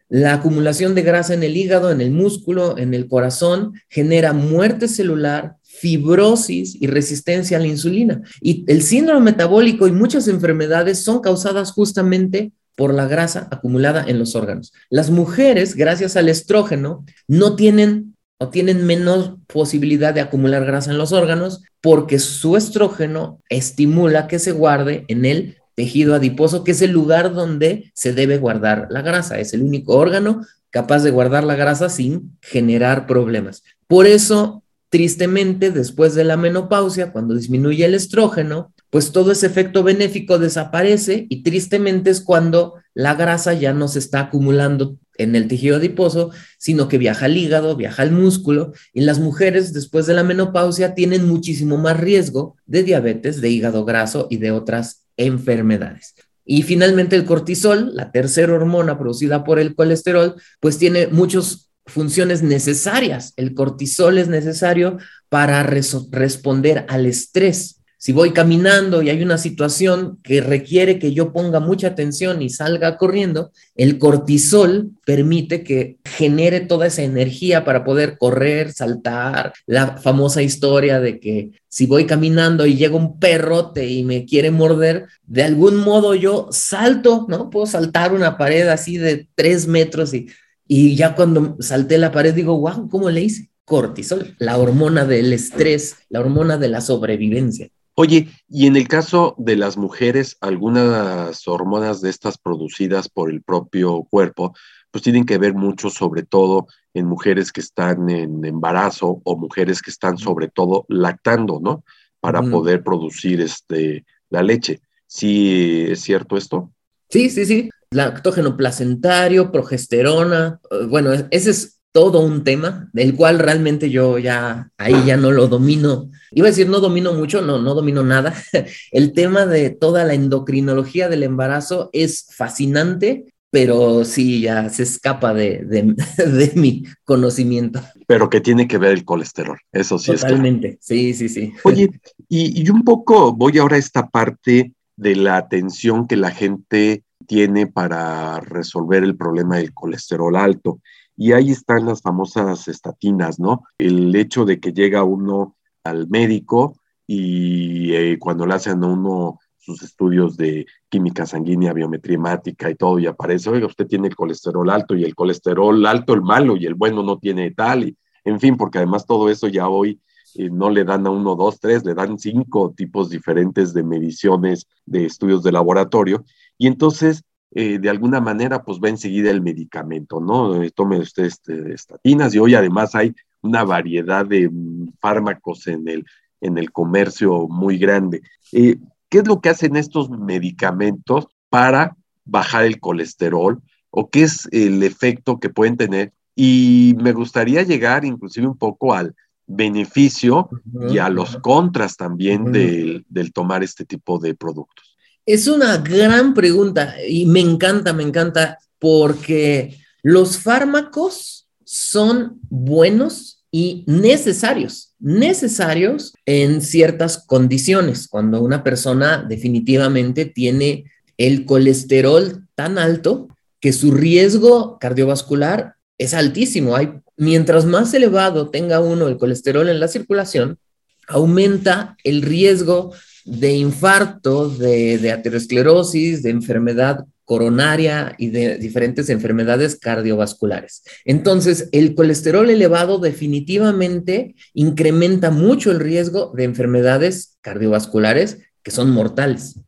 la 0.09 0.35
acumulación 0.35 0.95
de 0.95 1.03
grasa 1.03 1.35
en 1.35 1.43
el 1.43 1.57
hígado, 1.57 1.91
en 1.91 2.01
el 2.01 2.11
músculo, 2.11 2.79
en 2.79 2.95
el 2.95 3.09
corazón 3.09 3.75
genera 3.89 4.33
muerte 4.33 4.89
celular, 4.89 5.57
fibrosis 5.63 6.77
y 6.81 6.87
resistencia 6.87 7.59
a 7.59 7.61
la 7.61 7.67
insulina. 7.67 8.23
Y 8.41 8.65
el 8.69 8.83
síndrome 8.83 9.21
metabólico 9.33 9.87
y 9.87 9.93
muchas 9.93 10.27
enfermedades 10.29 11.05
son 11.05 11.21
causadas 11.21 11.73
justamente 11.73 12.53
por 12.75 12.95
la 12.95 13.07
grasa 13.07 13.49
acumulada 13.51 14.05
en 14.07 14.19
los 14.19 14.35
órganos. 14.35 14.73
Las 14.89 15.11
mujeres, 15.11 15.75
gracias 15.75 16.17
al 16.17 16.29
estrógeno, 16.29 17.05
no 17.27 17.57
tienen 17.57 18.17
o 18.39 18.51
tienen 18.51 18.87
menos 18.87 19.35
posibilidad 19.49 20.15
de 20.15 20.21
acumular 20.21 20.65
grasa 20.65 20.93
en 20.93 20.99
los 20.99 21.13
órganos 21.13 21.65
porque 21.81 22.21
su 22.21 22.57
estrógeno 22.57 23.41
estimula 23.49 24.29
que 24.29 24.39
se 24.39 24.53
guarde 24.53 25.05
en 25.09 25.25
el 25.25 25.58
tejido 25.79 26.17
adiposo, 26.17 26.65
que 26.65 26.73
es 26.73 26.83
el 26.83 26.91
lugar 26.91 27.33
donde 27.33 27.93
se 27.95 28.13
debe 28.13 28.39
guardar 28.39 28.89
la 28.91 29.01
grasa. 29.01 29.39
Es 29.39 29.55
el 29.55 29.63
único 29.63 29.97
órgano 29.97 30.45
capaz 30.71 31.05
de 31.05 31.13
guardar 31.13 31.45
la 31.45 31.55
grasa 31.55 31.89
sin 31.89 32.37
generar 32.43 33.07
problemas. 33.07 33.63
Por 33.87 34.09
eso, 34.09 34.65
tristemente, 34.89 35.71
después 35.71 36.17
de 36.17 36.25
la 36.25 36.37
menopausia, 36.37 37.13
cuando 37.13 37.37
disminuye 37.37 37.85
el 37.85 37.95
estrógeno, 37.95 38.73
pues 38.91 39.13
todo 39.13 39.31
ese 39.31 39.47
efecto 39.47 39.85
benéfico 39.85 40.41
desaparece 40.41 41.29
y 41.29 41.45
tristemente 41.45 42.11
es 42.11 42.23
cuando 42.23 42.75
la 42.93 43.15
grasa 43.15 43.53
ya 43.53 43.73
no 43.73 43.87
se 43.87 44.01
está 44.01 44.19
acumulando 44.19 44.97
en 45.17 45.37
el 45.37 45.47
tejido 45.47 45.77
adiposo, 45.77 46.33
sino 46.59 46.89
que 46.89 46.99
viaja 46.99 47.27
al 47.27 47.37
hígado, 47.37 47.77
viaja 47.77 48.03
al 48.03 48.11
músculo 48.11 48.73
y 48.93 49.03
las 49.03 49.21
mujeres 49.21 49.73
después 49.73 50.07
de 50.07 50.15
la 50.15 50.25
menopausia 50.25 50.97
tienen 50.97 51.29
muchísimo 51.29 51.77
más 51.77 52.01
riesgo 52.01 52.57
de 52.67 52.83
diabetes, 52.83 53.41
de 53.41 53.49
hígado 53.49 53.85
graso 53.85 54.27
y 54.29 54.39
de 54.39 54.51
otras 54.51 55.05
enfermedades. 55.19 56.15
Y 56.45 56.63
finalmente 56.63 57.15
el 57.15 57.27
cortisol, 57.27 57.95
la 57.95 58.11
tercera 58.11 58.55
hormona 58.55 58.99
producida 58.99 59.45
por 59.45 59.59
el 59.59 59.75
colesterol, 59.75 60.35
pues 60.61 60.79
tiene 60.79 61.09
muchas 61.09 61.71
funciones 61.85 62.43
necesarias. 62.43 63.35
El 63.37 63.55
cortisol 63.55 64.17
es 64.17 64.29
necesario 64.29 64.99
para 65.29 65.63
responder 65.63 66.87
al 66.89 67.05
estrés 67.05 67.78
si 68.01 68.13
voy 68.13 68.31
caminando 68.31 69.03
y 69.03 69.11
hay 69.11 69.25
una 69.25 69.39
situación 69.39 70.21
que 70.23 70.41
requiere 70.41 71.01
que 71.01 71.13
yo 71.13 71.33
ponga 71.33 71.59
mucha 71.59 71.89
atención 71.89 72.41
y 72.43 72.49
salga 72.49 72.97
corriendo, 72.97 73.51
el 73.75 73.99
cortisol 73.99 74.93
permite 75.05 75.65
que 75.65 75.99
genere 76.05 76.61
toda 76.61 76.87
esa 76.87 77.03
energía 77.03 77.65
para 77.65 77.83
poder 77.83 78.17
correr, 78.17 78.73
saltar. 78.73 79.53
La 79.67 79.97
famosa 79.97 80.43
historia 80.43 81.01
de 81.01 81.19
que 81.19 81.51
si 81.67 81.87
voy 81.87 82.07
caminando 82.07 82.67
y 82.67 82.77
llega 82.77 82.95
un 82.95 83.19
perrote 83.19 83.89
y 83.89 84.05
me 84.05 84.25
quiere 84.25 84.53
morder, 84.53 85.07
de 85.27 85.43
algún 85.43 85.75
modo 85.75 86.15
yo 86.15 86.47
salto, 86.53 87.27
¿no? 87.29 87.51
Puedo 87.51 87.67
saltar 87.67 88.15
una 88.15 88.39
pared 88.39 88.69
así 88.69 88.97
de 88.97 89.27
tres 89.35 89.67
metros 89.67 90.15
y, 90.15 90.29
y 90.69 90.95
ya 90.95 91.17
cuando 91.17 91.57
salté 91.59 91.99
la 91.99 92.13
pared 92.13 92.33
digo, 92.33 92.57
wow, 92.61 92.89
¿cómo 92.89 93.11
le 93.11 93.23
hice? 93.23 93.51
Cortisol, 93.65 94.37
la 94.39 94.57
hormona 94.57 95.05
del 95.05 95.33
estrés, 95.33 95.97
la 96.09 96.21
hormona 96.21 96.59
de 96.59 96.69
la 96.69 96.81
sobrevivencia. 96.81 97.69
Oye, 98.01 98.29
y 98.49 98.69
en 98.69 98.77
el 98.77 98.87
caso 98.87 99.35
de 99.39 99.57
las 99.57 99.77
mujeres, 99.77 100.37
algunas 100.41 101.49
hormonas 101.49 102.01
de 102.01 102.11
estas 102.11 102.39
producidas 102.39 103.09
por 103.09 103.29
el 103.29 103.43
propio 103.43 104.05
cuerpo, 104.09 104.55
pues 104.93 105.03
tienen 105.03 105.27
que 105.27 105.37
ver 105.37 105.55
mucho 105.55 105.91
sobre 105.91 106.23
todo 106.23 106.69
en 106.95 107.07
mujeres 107.07 107.51
que 107.51 107.61
están 107.61 108.09
en 108.09 108.45
embarazo 108.45 109.21
o 109.25 109.37
mujeres 109.37 109.83
que 109.83 109.91
están 109.91 110.17
sobre 110.17 110.47
todo 110.47 110.87
lactando, 110.89 111.59
¿no? 111.61 111.83
Para 112.21 112.41
poder 112.41 112.85
producir 112.85 113.41
este, 113.41 114.07
la 114.31 114.45
leche. 114.45 114.81
¿Sí 115.09 115.87
es 115.89 116.01
cierto 116.01 116.37
esto? 116.37 116.71
Sí, 117.11 117.31
sí, 117.31 117.47
sí. 117.47 117.69
Lactógeno 117.91 118.57
placentario, 118.57 119.51
progesterona, 119.51 120.61
eh, 120.71 120.87
bueno, 120.87 121.11
ese 121.33 121.51
es 121.51 121.78
todo 121.93 122.21
un 122.21 122.45
tema 122.45 122.89
del 122.93 123.15
cual 123.15 123.39
realmente 123.39 123.91
yo 123.91 124.19
ya 124.19 124.71
ahí 124.79 125.05
ya 125.07 125.17
no 125.17 125.31
lo 125.31 125.49
domino. 125.49 126.11
Iba 126.31 126.49
a 126.49 126.51
decir 126.51 126.69
no 126.69 126.81
domino 126.81 127.13
mucho, 127.13 127.43
no, 127.43 127.59
no 127.59 127.75
domino 127.75 128.03
nada. 128.03 128.35
El 128.93 129.13
tema 129.13 129.47
de 129.47 129.71
toda 129.71 130.05
la 130.05 130.15
endocrinología 130.15 131.09
del 131.09 131.23
embarazo 131.23 131.91
es 131.93 132.27
fascinante, 132.37 133.33
pero 133.51 134.05
sí 134.05 134.43
ya 134.43 134.69
se 134.69 134.83
escapa 134.83 135.33
de, 135.33 135.65
de, 135.65 136.53
mi 136.55 136.85
conocimiento. 137.05 137.81
Pero 138.07 138.29
que 138.29 138.41
tiene 138.41 138.69
que 138.69 138.79
ver 138.79 138.93
el 138.93 139.05
colesterol, 139.05 139.59
eso 139.73 139.99
sí 139.99 140.13
Totalmente, 140.13 140.79
sí, 140.81 141.15
sí, 141.15 141.29
sí. 141.29 141.53
Oye, 141.65 141.89
y, 142.29 142.63
y 142.63 142.71
un 142.71 142.85
poco 142.85 143.33
voy 143.33 143.59
ahora 143.59 143.77
a 143.77 143.81
esta 143.81 144.09
parte 144.09 144.73
de 144.97 145.17
la 145.17 145.37
atención 145.37 146.07
que 146.07 146.17
la 146.17 146.31
gente 146.31 147.05
tiene 147.27 147.67
para 147.67 148.41
resolver 148.41 149.05
el 149.05 149.17
problema 149.17 149.57
del 149.57 149.73
colesterol 149.73 150.35
alto. 150.37 150.81
Y 151.21 151.33
ahí 151.33 151.51
están 151.51 151.85
las 151.85 152.01
famosas 152.01 152.69
estatinas, 152.69 153.41
¿no? 153.41 153.65
El 153.77 154.15
hecho 154.15 154.45
de 154.45 154.61
que 154.61 154.73
llega 154.73 155.03
uno 155.03 155.57
al 155.83 156.09
médico 156.09 156.77
y 157.09 157.93
eh, 157.93 158.19
cuando 158.21 158.47
le 158.47 158.55
hacen 158.55 158.85
a 158.85 158.87
uno 158.87 159.41
sus 159.59 159.83
estudios 159.83 160.37
de 160.37 160.65
química 160.89 161.27
sanguínea, 161.27 161.73
biometría 161.73 162.15
hemática 162.15 162.71
y 162.71 162.77
todo, 162.77 163.01
y 163.01 163.07
aparece, 163.07 163.51
oiga, 163.51 163.67
usted 163.67 163.89
tiene 163.89 164.07
el 164.07 164.15
colesterol 164.15 164.71
alto 164.71 164.95
y 164.95 165.05
el 165.05 165.17
colesterol 165.17 165.85
alto 165.87 166.15
el 166.15 166.23
malo 166.23 166.57
y 166.57 166.67
el 166.67 166.75
bueno 166.75 167.03
no 167.03 167.19
tiene 167.19 167.51
tal, 167.51 167.89
y 167.89 167.97
en 168.25 168.39
fin, 168.39 168.57
porque 168.57 168.79
además 168.79 169.05
todo 169.05 169.29
eso 169.29 169.49
ya 169.49 169.69
hoy 169.69 170.01
eh, 170.37 170.49
no 170.51 170.71
le 170.71 170.85
dan 170.85 171.07
a 171.07 171.11
uno, 171.11 171.35
dos, 171.35 171.59
tres, 171.59 171.85
le 171.85 171.95
dan 171.95 172.17
cinco 172.19 172.73
tipos 172.77 173.11
diferentes 173.11 173.75
de 173.75 173.83
mediciones, 173.83 174.67
de 174.87 175.05
estudios 175.05 175.43
de 175.43 175.51
laboratorio, 175.51 176.25
y 176.57 176.69
entonces 176.69 177.25
eh, 177.51 177.79
de 177.79 177.89
alguna 177.89 178.21
manera 178.21 178.63
pues 178.63 178.79
va 178.79 178.91
enseguida 178.91 179.31
el 179.31 179.41
medicamento, 179.41 180.21
¿no? 180.21 180.63
Eh, 180.63 180.71
tome 180.71 180.99
usted 180.99 181.25
este, 181.25 181.73
estatinas 181.73 182.35
y 182.35 182.39
hoy 182.39 182.55
además 182.55 182.95
hay 182.95 183.15
una 183.41 183.65
variedad 183.65 184.27
de 184.27 184.51
mm, 184.51 184.93
fármacos 185.01 185.67
en 185.67 185.89
el, 185.89 186.05
en 186.41 186.59
el 186.59 186.71
comercio 186.71 187.49
muy 187.49 187.79
grande. 187.79 188.23
Eh, 188.53 188.77
¿Qué 189.09 189.19
es 189.19 189.27
lo 189.27 189.41
que 189.41 189.49
hacen 189.49 189.77
estos 189.77 190.11
medicamentos 190.11 191.29
para 191.49 191.97
bajar 192.27 192.65
el 192.65 192.81
colesterol 192.81 193.63
o 193.91 194.11
qué 194.11 194.25
es 194.25 194.47
el 194.53 194.83
efecto 194.83 195.41
que 195.41 195.49
pueden 195.49 195.79
tener? 195.79 196.13
Y 196.35 196.95
me 196.99 197.13
gustaría 197.13 197.63
llegar 197.63 198.05
inclusive 198.05 198.47
un 198.47 198.59
poco 198.59 198.93
al 198.93 199.15
beneficio 199.47 200.51
y 200.91 200.99
a 200.99 201.09
los 201.09 201.39
contras 201.39 201.97
también 201.97 202.53
del 202.53 203.33
tomar 203.33 203.65
este 203.65 203.87
tipo 203.87 204.19
de 204.19 204.35
productos. 204.35 204.88
Es 205.29 205.47
una 205.47 205.77
gran 205.77 206.33
pregunta 206.33 206.95
y 207.07 207.27
me 207.27 207.41
encanta, 207.41 207.93
me 207.93 208.03
encanta 208.03 208.57
porque 208.79 209.77
los 210.03 210.39
fármacos 210.39 211.51
son 211.65 212.41
buenos 212.49 213.45
y 213.51 213.85
necesarios, 213.87 214.95
necesarios 214.99 216.15
en 216.25 216.63
ciertas 216.63 217.19
condiciones, 217.27 218.09
cuando 218.09 218.41
una 218.41 218.65
persona 218.65 219.23
definitivamente 219.23 220.25
tiene 220.25 220.85
el 221.19 221.45
colesterol 221.45 222.49
tan 222.55 222.79
alto 222.79 223.29
que 223.61 223.75
su 223.75 223.91
riesgo 223.91 224.79
cardiovascular 224.79 225.75
es 225.99 226.15
altísimo. 226.15 226.75
Mientras 227.19 227.67
más 227.67 227.93
elevado 227.93 228.49
tenga 228.49 228.81
uno 228.81 229.09
el 229.09 229.19
colesterol 229.19 229.69
en 229.69 229.79
la 229.79 229.89
circulación, 229.89 230.59
aumenta 231.07 231.99
el 232.03 232.23
riesgo 232.23 232.95
de 233.29 233.53
infarto, 233.53 234.49
de, 234.49 235.13
aterosclerosis, 235.13 236.23
de 236.23 236.31
enfermedad 236.31 237.05
coronaria 237.25 238.15
y 238.17 238.31
de 238.31 238.57
diferentes 238.57 239.11
enfermedades 239.11 239.77
cardiovasculares. 239.77 240.83
Entonces, 241.05 241.69
el 241.73 241.95
colesterol 241.95 242.49
elevado 242.49 242.99
definitivamente 242.99 244.35
incrementa 244.55 245.31
mucho 245.31 245.71
el 245.71 245.81
riesgo 245.81 246.33
de 246.35 246.45
enfermedades 246.45 247.37
cardiovasculares 247.43 248.39
que 248.63 248.71
son 248.71 248.91
mortales. 248.91 249.61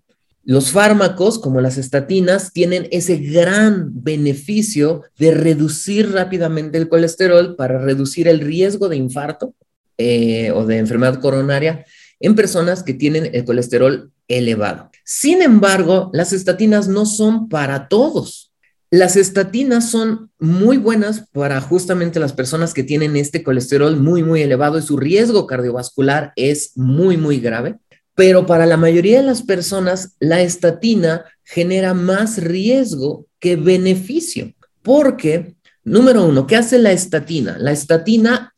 Los 0.43 0.71
fármacos, 0.71 1.39
como 1.39 1.61
las 1.61 1.77
estatinas, 1.77 2.55
tienen 2.55 2.89
ese 2.91 3.19
gran 3.19 3.91
beneficio 4.03 5.03
de 5.19 5.33
reducir 5.33 6.13
rápidamente 6.13 6.79
el 6.79 6.89
colesterol 6.89 7.57
para 7.57 7.79
reducir 7.79 8.27
el 8.27 8.41
riesgo 8.41 8.89
de 8.89 8.97
infarto 8.97 9.55
eh, 9.99 10.51
o 10.53 10.65
de 10.65 10.79
enfermedad 10.79 11.21
coronaria 11.21 11.85
en 12.21 12.35
personas 12.35 12.83
que 12.83 12.95
tienen 12.95 13.31
el 13.35 13.45
colesterol 13.45 14.13
elevado. 14.29 14.91
Sin 15.05 15.43
embargo, 15.43 16.11
las 16.13 16.33
estatinas 16.33 16.87
no 16.87 17.07
son 17.07 17.49
para 17.49 17.89
todos. 17.89 18.53
Las 18.91 19.17
estatinas 19.17 19.91
son 19.91 20.31
muy 20.39 20.77
buenas 20.77 21.27
para 21.33 21.61
justamente 21.61 22.21
las 22.21 22.33
personas 22.33 22.75
que 22.75 22.83
tienen 22.83 23.17
este 23.17 23.43
colesterol 23.43 23.97
muy, 23.97 24.23
muy 24.23 24.43
elevado 24.43 24.79
y 24.79 24.83
su 24.83 24.97
riesgo 24.97 25.47
cardiovascular 25.47 26.33
es 26.37 26.73
muy, 26.77 27.17
muy 27.17 27.41
grave 27.41 27.79
pero 28.21 28.45
para 28.45 28.67
la 28.67 28.77
mayoría 28.77 29.21
de 29.21 29.27
las 29.27 29.41
personas 29.41 30.17
la 30.19 30.43
estatina 30.43 31.25
genera 31.43 31.95
más 31.95 32.37
riesgo 32.37 33.25
que 33.39 33.57
beneficio, 33.57 34.53
porque, 34.83 35.55
número 35.85 36.27
uno, 36.27 36.47
¿qué 36.47 36.57
hace 36.57 36.79
la 36.79 36.93
estatina? 36.93 37.57
La 37.59 37.73
estatina 37.73 38.53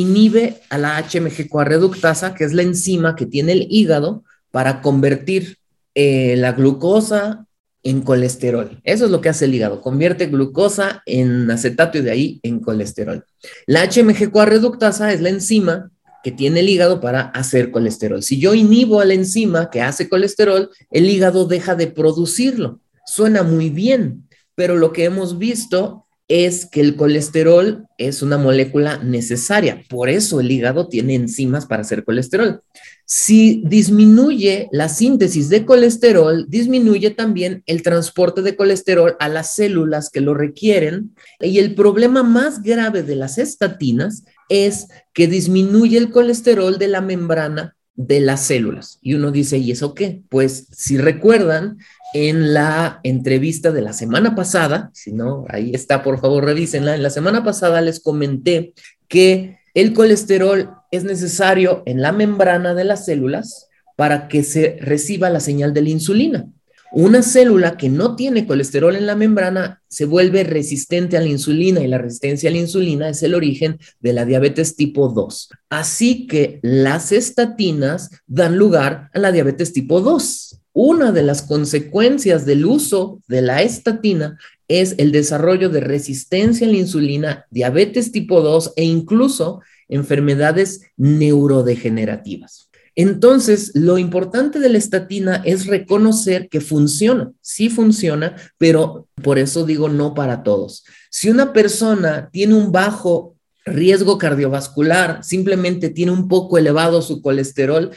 inhibe 0.00 0.60
a 0.68 0.78
la 0.78 0.98
HMG-CoA 0.98 1.64
reductasa, 1.64 2.34
que 2.34 2.44
es 2.44 2.52
la 2.52 2.62
enzima 2.62 3.16
que 3.16 3.26
tiene 3.26 3.52
el 3.52 3.66
hígado 3.70 4.24
para 4.50 4.82
convertir 4.82 5.58
eh, 5.94 6.34
la 6.36 6.52
glucosa 6.52 7.46
en 7.82 8.02
colesterol. 8.02 8.80
Eso 8.84 9.04
es 9.04 9.10
lo 9.10 9.20
que 9.20 9.28
hace 9.28 9.44
el 9.44 9.54
hígado, 9.54 9.80
convierte 9.80 10.26
glucosa 10.26 11.02
en 11.06 11.50
acetato 11.50 11.98
y 11.98 12.02
de 12.02 12.10
ahí 12.10 12.40
en 12.42 12.60
colesterol. 12.60 13.24
La 13.66 13.84
HMG-CoA 13.84 14.44
reductasa 14.44 15.12
es 15.12 15.20
la 15.20 15.28
enzima 15.28 15.90
que 16.24 16.32
tiene 16.32 16.60
el 16.60 16.68
hígado 16.68 17.00
para 17.00 17.20
hacer 17.20 17.70
colesterol. 17.70 18.22
Si 18.22 18.40
yo 18.40 18.54
inhibo 18.54 19.00
a 19.00 19.04
la 19.04 19.14
enzima 19.14 19.70
que 19.70 19.82
hace 19.82 20.08
colesterol, 20.08 20.70
el 20.90 21.08
hígado 21.08 21.46
deja 21.46 21.76
de 21.76 21.86
producirlo. 21.86 22.80
Suena 23.06 23.44
muy 23.44 23.70
bien, 23.70 24.26
pero 24.56 24.76
lo 24.76 24.92
que 24.92 25.04
hemos 25.04 25.38
visto 25.38 26.05
es 26.28 26.66
que 26.66 26.80
el 26.80 26.96
colesterol 26.96 27.86
es 27.98 28.22
una 28.22 28.36
molécula 28.36 28.98
necesaria. 28.98 29.84
Por 29.88 30.08
eso 30.08 30.40
el 30.40 30.50
hígado 30.50 30.88
tiene 30.88 31.14
enzimas 31.14 31.66
para 31.66 31.82
hacer 31.82 32.04
colesterol. 32.04 32.62
Si 33.04 33.62
disminuye 33.64 34.68
la 34.72 34.88
síntesis 34.88 35.48
de 35.48 35.64
colesterol, 35.64 36.46
disminuye 36.48 37.10
también 37.10 37.62
el 37.66 37.82
transporte 37.82 38.42
de 38.42 38.56
colesterol 38.56 39.16
a 39.20 39.28
las 39.28 39.54
células 39.54 40.10
que 40.10 40.20
lo 40.20 40.34
requieren. 40.34 41.14
Y 41.40 41.60
el 41.60 41.76
problema 41.76 42.24
más 42.24 42.62
grave 42.62 43.04
de 43.04 43.14
las 43.14 43.38
estatinas 43.38 44.24
es 44.48 44.88
que 45.14 45.28
disminuye 45.28 45.96
el 45.96 46.10
colesterol 46.10 46.78
de 46.78 46.88
la 46.88 47.00
membrana 47.00 47.75
de 47.96 48.20
las 48.20 48.42
células. 48.42 48.98
Y 49.02 49.14
uno 49.14 49.30
dice, 49.30 49.58
¿y 49.58 49.72
eso 49.72 49.94
qué? 49.94 50.22
Pues 50.28 50.68
si 50.70 50.98
recuerdan, 50.98 51.78
en 52.14 52.54
la 52.54 53.00
entrevista 53.02 53.72
de 53.72 53.82
la 53.82 53.92
semana 53.92 54.34
pasada, 54.34 54.90
si 54.94 55.12
no, 55.12 55.44
ahí 55.48 55.72
está, 55.74 56.02
por 56.02 56.18
favor, 56.20 56.44
revísenla. 56.44 56.94
En 56.94 57.02
la 57.02 57.10
semana 57.10 57.44
pasada 57.44 57.80
les 57.80 58.00
comenté 58.00 58.72
que 59.08 59.58
el 59.74 59.92
colesterol 59.92 60.70
es 60.90 61.04
necesario 61.04 61.82
en 61.84 62.00
la 62.00 62.12
membrana 62.12 62.74
de 62.74 62.84
las 62.84 63.04
células 63.04 63.68
para 63.96 64.28
que 64.28 64.42
se 64.44 64.78
reciba 64.80 65.28
la 65.28 65.40
señal 65.40 65.74
de 65.74 65.82
la 65.82 65.90
insulina. 65.90 66.46
Una 66.92 67.22
célula 67.22 67.76
que 67.76 67.88
no 67.88 68.16
tiene 68.16 68.46
colesterol 68.46 68.96
en 68.96 69.06
la 69.06 69.16
membrana 69.16 69.82
se 69.88 70.04
vuelve 70.04 70.44
resistente 70.44 71.16
a 71.16 71.20
la 71.20 71.26
insulina 71.26 71.80
y 71.80 71.88
la 71.88 71.98
resistencia 71.98 72.48
a 72.48 72.52
la 72.52 72.58
insulina 72.58 73.08
es 73.08 73.22
el 73.22 73.34
origen 73.34 73.78
de 74.00 74.12
la 74.12 74.24
diabetes 74.24 74.76
tipo 74.76 75.08
2. 75.08 75.50
Así 75.68 76.26
que 76.26 76.60
las 76.62 77.12
estatinas 77.12 78.10
dan 78.26 78.56
lugar 78.56 79.10
a 79.12 79.18
la 79.18 79.32
diabetes 79.32 79.72
tipo 79.72 80.00
2. 80.00 80.60
Una 80.72 81.10
de 81.12 81.22
las 81.22 81.42
consecuencias 81.42 82.46
del 82.46 82.66
uso 82.66 83.20
de 83.28 83.42
la 83.42 83.62
estatina 83.62 84.38
es 84.68 84.94
el 84.98 85.12
desarrollo 85.12 85.70
de 85.70 85.80
resistencia 85.80 86.66
a 86.66 86.70
la 86.70 86.76
insulina, 86.76 87.46
diabetes 87.50 88.12
tipo 88.12 88.40
2 88.42 88.74
e 88.76 88.84
incluso 88.84 89.60
enfermedades 89.88 90.82
neurodegenerativas. 90.96 92.65
Entonces, 92.96 93.72
lo 93.74 93.98
importante 93.98 94.58
de 94.58 94.70
la 94.70 94.78
estatina 94.78 95.42
es 95.44 95.66
reconocer 95.66 96.48
que 96.48 96.62
funciona, 96.62 97.30
sí 97.42 97.68
funciona, 97.68 98.36
pero 98.56 99.06
por 99.22 99.38
eso 99.38 99.66
digo 99.66 99.90
no 99.90 100.14
para 100.14 100.42
todos. 100.42 100.84
Si 101.10 101.28
una 101.28 101.52
persona 101.52 102.30
tiene 102.32 102.54
un 102.54 102.72
bajo 102.72 103.36
riesgo 103.66 104.16
cardiovascular, 104.16 105.22
simplemente 105.22 105.90
tiene 105.90 106.12
un 106.12 106.26
poco 106.26 106.56
elevado 106.56 107.02
su 107.02 107.20
colesterol, 107.20 107.90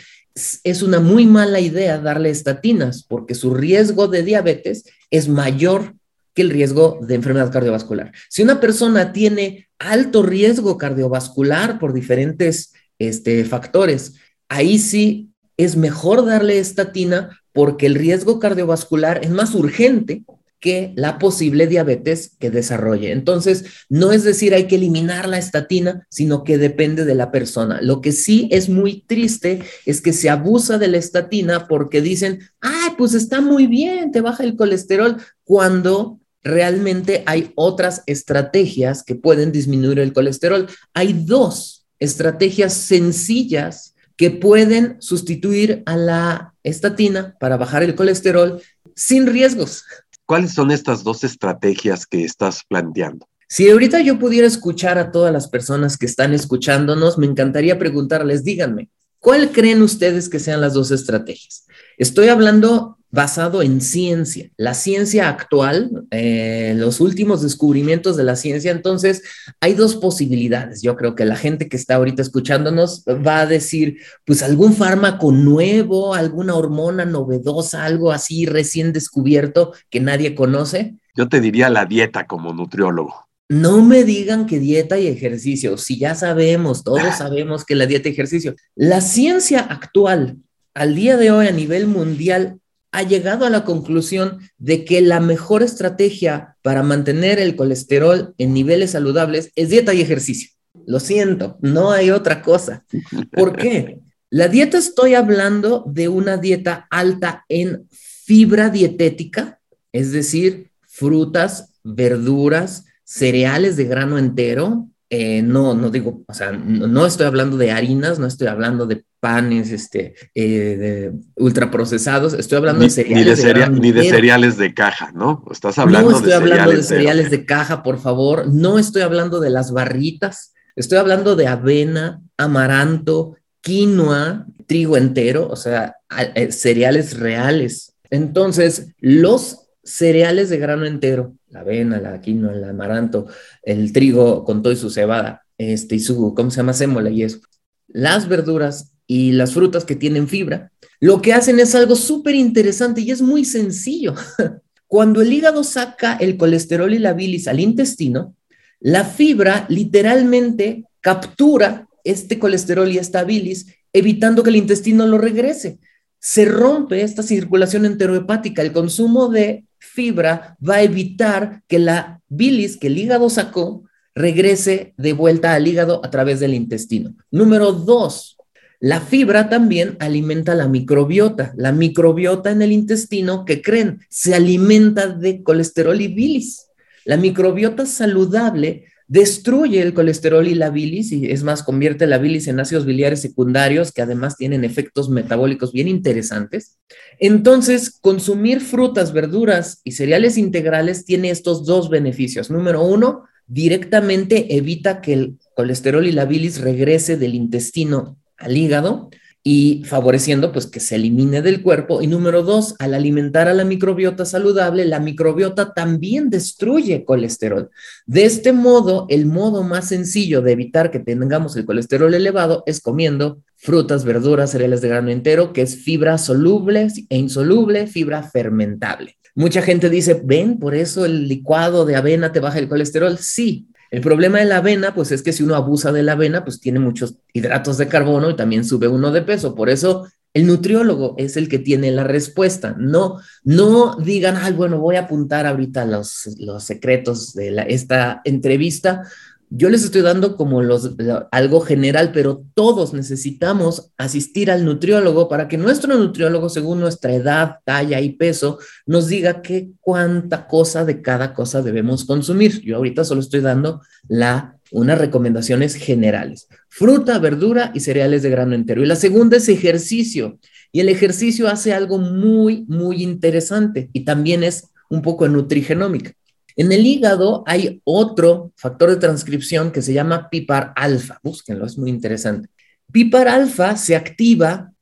es 0.63 0.81
una 0.83 0.99
muy 0.99 1.25
mala 1.25 1.61
idea 1.61 1.97
darle 1.97 2.29
estatinas 2.29 3.03
porque 3.03 3.35
su 3.35 3.53
riesgo 3.53 4.07
de 4.07 4.23
diabetes 4.23 4.85
es 5.09 5.27
mayor 5.29 5.93
que 6.33 6.41
el 6.41 6.49
riesgo 6.49 6.99
de 7.01 7.15
enfermedad 7.15 7.51
cardiovascular. 7.51 8.11
Si 8.29 8.41
una 8.41 8.59
persona 8.59 9.13
tiene 9.13 9.69
alto 9.79 10.23
riesgo 10.23 10.77
cardiovascular 10.77 11.79
por 11.79 11.93
diferentes 11.93 12.73
este, 12.99 13.45
factores, 13.45 14.15
ahí 14.49 14.79
sí 14.79 15.29
es 15.57 15.75
mejor 15.75 16.25
darle 16.25 16.59
estatina 16.59 17.39
porque 17.53 17.85
el 17.85 17.95
riesgo 17.95 18.39
cardiovascular 18.39 19.21
es 19.23 19.29
más 19.29 19.55
urgente 19.55 20.23
que 20.59 20.93
la 20.95 21.19
posible 21.19 21.67
diabetes 21.67 22.35
que 22.37 22.51
desarrolle. 22.51 23.11
Entonces, 23.11 23.65
no 23.87 24.11
es 24.11 24.23
decir 24.23 24.53
hay 24.53 24.67
que 24.67 24.75
eliminar 24.75 25.27
la 25.27 25.37
estatina, 25.37 26.05
sino 26.09 26.43
que 26.43 26.57
depende 26.57 27.05
de 27.05 27.15
la 27.15 27.31
persona. 27.31 27.81
Lo 27.81 28.01
que 28.01 28.11
sí 28.11 28.49
es 28.51 28.67
muy 28.67 29.01
triste 29.07 29.61
es 29.85 30.01
que 30.01 30.11
se 30.11 30.29
abusa 30.29 30.77
de 30.77 30.89
la 30.89 30.97
estatina 30.97 31.67
porque 31.67 32.01
dicen, 32.01 32.39
ay, 32.59 32.91
pues 32.97 33.13
está 33.13 33.39
muy 33.41 33.67
bien, 33.67 34.11
te 34.11 34.21
baja 34.21 34.43
el 34.43 34.57
colesterol, 34.57 35.17
cuando 35.43 36.19
realmente 36.43 37.23
hay 37.25 37.51
otras 37.55 38.03
estrategias 38.05 39.03
que 39.03 39.15
pueden 39.15 39.51
disminuir 39.51 39.99
el 39.99 40.13
colesterol. 40.13 40.67
Hay 40.93 41.13
dos 41.13 41.87
estrategias 41.99 42.73
sencillas 42.73 43.88
que 44.19 44.31
pueden 44.31 44.97
sustituir 44.99 45.81
a 45.85 45.95
la 45.95 46.53
estatina 46.61 47.37
para 47.39 47.55
bajar 47.55 47.83
el 47.83 47.95
colesterol 47.95 48.61
sin 48.93 49.25
riesgos. 49.25 49.85
¿Cuáles 50.25 50.53
son 50.53 50.71
estas 50.71 51.05
dos 51.05 51.23
estrategias 51.23 52.05
que 52.05 52.25
estás 52.25 52.63
planteando? 52.67 53.29
Si 53.47 53.69
ahorita 53.69 54.01
yo 54.01 54.19
pudiera 54.19 54.45
escuchar 54.45 54.97
a 54.97 55.11
todas 55.11 55.31
las 55.31 55.47
personas 55.47 55.95
que 55.95 56.05
están 56.05 56.33
escuchándonos, 56.33 57.17
me 57.17 57.27
encantaría 57.27 57.79
preguntarles, 57.79 58.43
díganme, 58.43 58.89
¿cuál 59.19 59.51
creen 59.53 59.81
ustedes 59.81 60.27
que 60.27 60.39
sean 60.39 60.59
las 60.59 60.73
dos 60.73 60.91
estrategias? 60.91 61.65
Estoy 61.97 62.27
hablando 62.27 62.98
basado 63.11 63.61
en 63.61 63.81
ciencia, 63.81 64.49
la 64.57 64.73
ciencia 64.73 65.29
actual, 65.29 66.05
eh, 66.11 66.73
los 66.75 67.01
últimos 67.01 67.41
descubrimientos 67.41 68.17
de 68.17 68.23
la 68.23 68.35
ciencia. 68.35 68.71
Entonces, 68.71 69.23
hay 69.59 69.73
dos 69.73 69.95
posibilidades. 69.95 70.81
Yo 70.81 70.95
creo 70.95 71.15
que 71.15 71.25
la 71.25 71.35
gente 71.35 71.69
que 71.69 71.77
está 71.77 71.95
ahorita 71.95 72.21
escuchándonos 72.21 73.03
va 73.05 73.41
a 73.41 73.45
decir, 73.45 73.97
pues 74.25 74.43
algún 74.43 74.73
fármaco 74.73 75.31
nuevo, 75.31 76.13
alguna 76.13 76.55
hormona 76.55 77.05
novedosa, 77.05 77.85
algo 77.85 78.11
así 78.11 78.45
recién 78.45 78.93
descubierto 78.93 79.73
que 79.89 79.99
nadie 79.99 80.35
conoce. 80.35 80.95
Yo 81.15 81.27
te 81.27 81.41
diría 81.41 81.69
la 81.69 81.85
dieta 81.85 82.27
como 82.27 82.53
nutriólogo. 82.53 83.27
No 83.51 83.83
me 83.83 84.03
digan 84.03 84.45
que 84.45 84.59
dieta 84.59 84.99
y 84.99 85.07
ejercicio, 85.07 85.75
si 85.79 85.97
ya 85.97 86.13
sabemos, 86.13 86.83
todos 86.83 87.17
sabemos 87.17 87.65
que 87.65 87.73
la 87.73 87.87
dieta 87.87 88.07
y 88.07 88.11
ejercicio. 88.11 88.53
La 88.75 89.01
ciencia 89.01 89.61
actual, 89.61 90.37
al 90.75 90.93
día 90.93 91.17
de 91.17 91.31
hoy 91.31 91.47
a 91.47 91.51
nivel 91.51 91.87
mundial, 91.87 92.59
ha 92.91 93.03
llegado 93.03 93.45
a 93.45 93.49
la 93.49 93.65
conclusión 93.65 94.39
de 94.57 94.85
que 94.85 95.01
la 95.01 95.19
mejor 95.19 95.63
estrategia 95.63 96.57
para 96.61 96.83
mantener 96.83 97.39
el 97.39 97.55
colesterol 97.55 98.33
en 98.37 98.53
niveles 98.53 98.91
saludables 98.91 99.51
es 99.55 99.69
dieta 99.69 99.93
y 99.93 100.01
ejercicio. 100.01 100.49
Lo 100.85 100.99
siento, 100.99 101.57
no 101.61 101.91
hay 101.91 102.11
otra 102.11 102.41
cosa. 102.41 102.85
¿Por 103.31 103.55
qué? 103.55 103.99
La 104.29 104.47
dieta 104.47 104.77
estoy 104.77 105.15
hablando 105.15 105.83
de 105.87 106.07
una 106.07 106.37
dieta 106.37 106.87
alta 106.89 107.45
en 107.49 107.87
fibra 107.89 108.69
dietética, 108.69 109.59
es 109.91 110.11
decir, 110.11 110.71
frutas, 110.87 111.73
verduras, 111.83 112.85
cereales 113.03 113.75
de 113.75 113.85
grano 113.85 114.19
entero, 114.19 114.87
eh, 115.09 115.41
no, 115.41 115.73
no 115.73 115.89
digo, 115.89 116.23
o 116.27 116.33
sea, 116.33 116.51
no, 116.51 117.05
estoy 117.07 117.25
hablando 117.25 117.57
de 117.57 117.71
harinas, 117.71 118.19
no 118.19 118.27
estoy 118.27 118.47
hablando 118.47 118.85
de 118.85 119.03
panes 119.19 119.71
este, 119.71 120.15
eh, 120.33 120.75
de 120.77 121.11
ultraprocesados, 121.35 122.33
estoy 122.33 122.57
hablando 122.57 122.83
de 122.83 122.89
cereales. 122.89 123.69
Ni 123.79 123.91
de, 123.91 124.09
cereales 124.09 124.57
de 124.57 124.73
caja, 124.73 125.11
¿no? 125.13 125.43
Estás 125.51 125.77
hablando 125.77 126.11
no 126.11 126.17
estoy 126.17 126.31
hablando 126.31 126.71
de 126.71 126.83
cereales 126.83 127.29
de 127.29 127.45
caja, 127.45 127.83
por 127.83 127.99
favor. 127.99 128.47
No 128.47 128.79
estoy 128.79 129.01
hablando 129.01 129.39
de 129.39 129.49
las 129.49 129.71
barritas. 129.71 130.53
Estoy 130.75 130.97
hablando 130.97 131.35
de 131.35 131.47
avena, 131.47 132.21
amaranto, 132.37 133.35
quinoa, 133.61 134.45
trigo 134.65 134.97
entero, 134.97 135.47
o 135.49 135.55
sea, 135.55 135.97
eh, 136.35 136.51
cereales 136.51 137.19
reales. 137.19 137.95
Entonces, 138.09 138.93
los 138.99 139.67
cereales 139.83 140.49
de 140.49 140.57
grano 140.57 140.85
entero, 140.85 141.35
la 141.49 141.61
avena, 141.61 141.99
la 141.99 142.21
quinoa, 142.21 142.53
el 142.53 142.63
amaranto, 142.63 143.27
el 143.63 143.91
trigo 143.91 144.45
con 144.45 144.61
todo 144.61 144.71
y 144.71 144.77
su 144.77 144.89
cebada, 144.89 145.43
este, 145.57 145.95
y 145.95 145.99
su, 145.99 146.33
¿cómo 146.35 146.51
se 146.51 146.57
llama? 146.57 146.73
Sémola 146.73 147.09
y 147.09 147.23
eso. 147.23 147.39
Las 147.87 148.27
verduras 148.27 148.93
y 149.11 149.31
las 149.31 149.55
frutas 149.55 149.85
que 149.85 149.95
tienen 149.95 150.27
fibra, 150.27 150.71
lo 150.99 151.19
que 151.19 151.33
hacen 151.33 151.59
es 151.59 151.73
algo 151.73 151.95
súper 151.95 152.35
interesante 152.35 153.01
y 153.01 153.09
es 153.09 153.23
muy 153.23 153.43
sencillo. 153.43 154.13
Cuando 154.87 155.23
el 155.23 155.33
hígado 155.33 155.63
saca 155.63 156.13
el 156.13 156.37
colesterol 156.37 156.93
y 156.93 156.99
la 156.99 157.13
bilis 157.13 157.47
al 157.47 157.59
intestino, 157.59 158.35
la 158.79 159.03
fibra 159.03 159.65
literalmente 159.67 160.85
captura 161.01 161.89
este 162.03 162.37
colesterol 162.37 162.87
y 162.91 162.99
esta 162.99 163.23
bilis, 163.23 163.65
evitando 163.93 164.43
que 164.43 164.51
el 164.51 164.57
intestino 164.57 165.07
lo 165.07 165.17
regrese. 165.17 165.79
Se 166.19 166.45
rompe 166.45 167.01
esta 167.01 167.23
circulación 167.23 167.87
enterohepática. 167.87 168.61
El 168.61 168.73
consumo 168.73 169.29
de 169.29 169.65
fibra 169.79 170.55
va 170.67 170.75
a 170.75 170.83
evitar 170.83 171.63
que 171.67 171.79
la 171.79 172.21
bilis 172.27 172.77
que 172.77 172.87
el 172.87 172.97
hígado 172.99 173.31
sacó 173.31 173.85
regrese 174.13 174.93
de 174.97 175.13
vuelta 175.13 175.55
al 175.55 175.67
hígado 175.67 175.99
a 176.05 176.11
través 176.11 176.39
del 176.39 176.53
intestino. 176.53 177.15
Número 177.31 177.71
dos, 177.71 178.38
la 178.81 179.01
fibra 179.01 179.49
también 179.49 179.97
alimenta 179.99 180.55
la 180.55 180.69
microbiota. 180.69 181.53
La 181.57 181.73
microbiota 181.73 182.51
en 182.51 182.61
el 182.61 182.71
intestino, 182.71 183.43
que 183.43 183.61
creen? 183.61 183.99
Se 184.09 184.33
alimenta 184.33 185.07
de 185.07 185.43
colesterol 185.43 185.99
y 185.99 186.07
bilis. 186.07 186.67
La 187.03 187.17
microbiota 187.17 187.85
saludable 187.85 188.85
destruye 189.07 189.81
el 189.81 189.93
colesterol 189.93 190.47
y 190.47 190.53
la 190.53 190.69
bilis, 190.69 191.11
y 191.11 191.31
es 191.31 191.43
más, 191.43 191.63
convierte 191.63 192.07
la 192.07 192.19
bilis 192.19 192.47
en 192.47 192.59
ácidos 192.59 192.85
biliares 192.85 193.19
secundarios 193.19 193.91
que 193.91 194.03
además 194.03 194.37
tienen 194.37 194.63
efectos 194.63 195.09
metabólicos 195.09 195.73
bien 195.73 195.87
interesantes. 195.87 196.77
Entonces, 197.19 197.89
consumir 197.99 198.61
frutas, 198.61 199.11
verduras 199.11 199.81
y 199.83 199.93
cereales 199.93 200.37
integrales 200.37 201.03
tiene 201.03 201.31
estos 201.31 201.65
dos 201.65 201.89
beneficios. 201.89 202.49
Número 202.49 202.83
uno, 202.83 203.23
directamente 203.47 204.55
evita 204.55 205.01
que 205.01 205.13
el 205.13 205.37
colesterol 205.55 206.05
y 206.05 206.11
la 206.13 206.25
bilis 206.25 206.61
regrese 206.61 207.17
del 207.17 207.33
intestino 207.33 208.19
al 208.39 208.57
hígado 208.57 209.09
y 209.41 209.83
favoreciendo 209.85 210.51
pues 210.51 210.67
que 210.67 210.79
se 210.79 210.95
elimine 210.95 211.41
del 211.41 211.61
cuerpo. 211.61 212.01
Y 212.01 212.07
número 212.07 212.43
dos, 212.43 212.75
al 212.79 212.93
alimentar 212.93 213.47
a 213.47 213.53
la 213.53 213.63
microbiota 213.63 214.25
saludable, 214.25 214.85
la 214.85 214.99
microbiota 214.99 215.73
también 215.73 216.29
destruye 216.29 217.05
colesterol. 217.05 217.69
De 218.05 218.25
este 218.25 218.51
modo, 218.51 219.05
el 219.09 219.25
modo 219.25 219.63
más 219.63 219.87
sencillo 219.87 220.41
de 220.41 220.51
evitar 220.51 220.91
que 220.91 220.99
tengamos 220.99 221.55
el 221.55 221.65
colesterol 221.65 222.13
elevado 222.13 222.63
es 222.65 222.81
comiendo 222.81 223.41
frutas, 223.55 224.03
verduras, 224.03 224.51
cereales 224.51 224.81
de 224.81 224.89
grano 224.89 225.09
entero, 225.09 225.53
que 225.53 225.61
es 225.61 225.77
fibra 225.77 226.17
soluble 226.17 226.87
e 227.09 227.17
insoluble, 227.17 227.87
fibra 227.87 228.23
fermentable. 228.23 229.17
Mucha 229.35 229.61
gente 229.61 229.89
dice, 229.89 230.21
ven, 230.21 230.59
por 230.59 230.75
eso 230.75 231.05
el 231.05 231.27
licuado 231.27 231.85
de 231.85 231.95
avena 231.95 232.33
te 232.33 232.41
baja 232.41 232.59
el 232.59 232.67
colesterol. 232.67 233.17
Sí, 233.17 233.68
el 233.91 234.01
problema 234.01 234.39
de 234.39 234.45
la 234.45 234.57
avena, 234.57 234.93
pues 234.93 235.11
es 235.11 235.23
que 235.23 235.33
si 235.33 235.43
uno 235.43 235.55
abusa 235.55 235.91
de 235.91 236.03
la 236.03 236.11
avena, 236.11 236.43
pues 236.43 236.59
tiene 236.59 236.79
muchos 236.79 237.15
hidratos 237.33 237.77
de 237.77 237.87
carbono 237.87 238.29
y 238.29 238.35
también 238.35 238.63
sube 238.63 238.87
uno 238.87 239.11
de 239.11 239.23
peso. 239.23 239.55
Por 239.55 239.69
eso 239.69 240.07
el 240.33 240.45
nutriólogo 240.45 241.15
es 241.17 241.37
el 241.37 241.49
que 241.49 241.57
tiene 241.57 241.91
la 241.91 242.03
respuesta. 242.03 242.75
No, 242.77 243.19
no 243.43 243.95
digan, 243.95 244.37
ay, 244.37 244.53
bueno, 244.53 244.79
voy 244.79 244.95
a 244.95 245.01
apuntar 245.01 245.47
ahorita 245.47 245.85
los, 245.85 246.29
los 246.39 246.63
secretos 246.63 247.33
de 247.33 247.51
la, 247.51 247.63
esta 247.63 248.21
entrevista, 248.25 249.03
yo 249.51 249.69
les 249.69 249.83
estoy 249.83 250.01
dando 250.01 250.37
como 250.37 250.61
los, 250.61 250.95
algo 251.31 251.61
general, 251.61 252.11
pero 252.13 252.43
todos 252.53 252.93
necesitamos 252.93 253.91
asistir 253.97 254.51
al 254.51 254.63
nutriólogo 254.63 255.27
para 255.27 255.47
que 255.47 255.57
nuestro 255.57 255.97
nutriólogo, 255.97 256.49
según 256.49 256.79
nuestra 256.79 257.13
edad, 257.13 257.57
talla 257.65 257.99
y 257.99 258.11
peso, 258.11 258.59
nos 258.85 259.07
diga 259.07 259.41
qué 259.41 259.69
cuánta 259.79 260.45
cosa 260.45 260.85
de 260.85 261.01
cada 261.01 261.33
cosa 261.33 261.61
debemos 261.63 262.05
consumir. 262.05 262.61
Yo 262.61 262.75
ahorita 262.75 263.03
solo 263.03 263.21
estoy 263.21 263.41
dando 263.41 263.81
la, 264.07 264.57
unas 264.71 264.99
recomendaciones 264.99 265.73
generales. 265.75 266.47
Fruta, 266.67 267.17
verdura 267.17 267.71
y 267.73 267.79
cereales 267.79 268.21
de 268.21 268.29
grano 268.29 268.53
entero. 268.53 268.83
Y 268.83 268.85
la 268.85 268.95
segunda 268.95 269.37
es 269.37 269.49
ejercicio. 269.49 270.37
Y 270.71 270.81
el 270.81 270.89
ejercicio 270.89 271.47
hace 271.47 271.73
algo 271.73 271.97
muy, 271.97 272.65
muy 272.67 273.01
interesante 273.01 273.89
y 273.93 274.05
también 274.05 274.43
es 274.43 274.67
un 274.89 275.01
poco 275.01 275.27
nutrigenómica. 275.27 276.13
En 276.59 276.73
el 276.73 276.85
hígado 276.85 277.41
hay 277.47 277.79
otro 277.85 278.51
factor 278.57 278.89
de 278.89 278.97
transcripción 278.97 279.71
que 279.71 279.81
se 279.81 279.93
llama 279.93 280.29
PIPAR 280.29 280.73
alfa. 280.75 281.17
Búsquenlo, 281.23 281.65
es 281.65 281.77
muy 281.77 281.89
interesante. 281.89 282.49
PIPAR 282.91 283.29
alfa 283.29 283.77
se 283.77 283.95
activa 283.95 284.73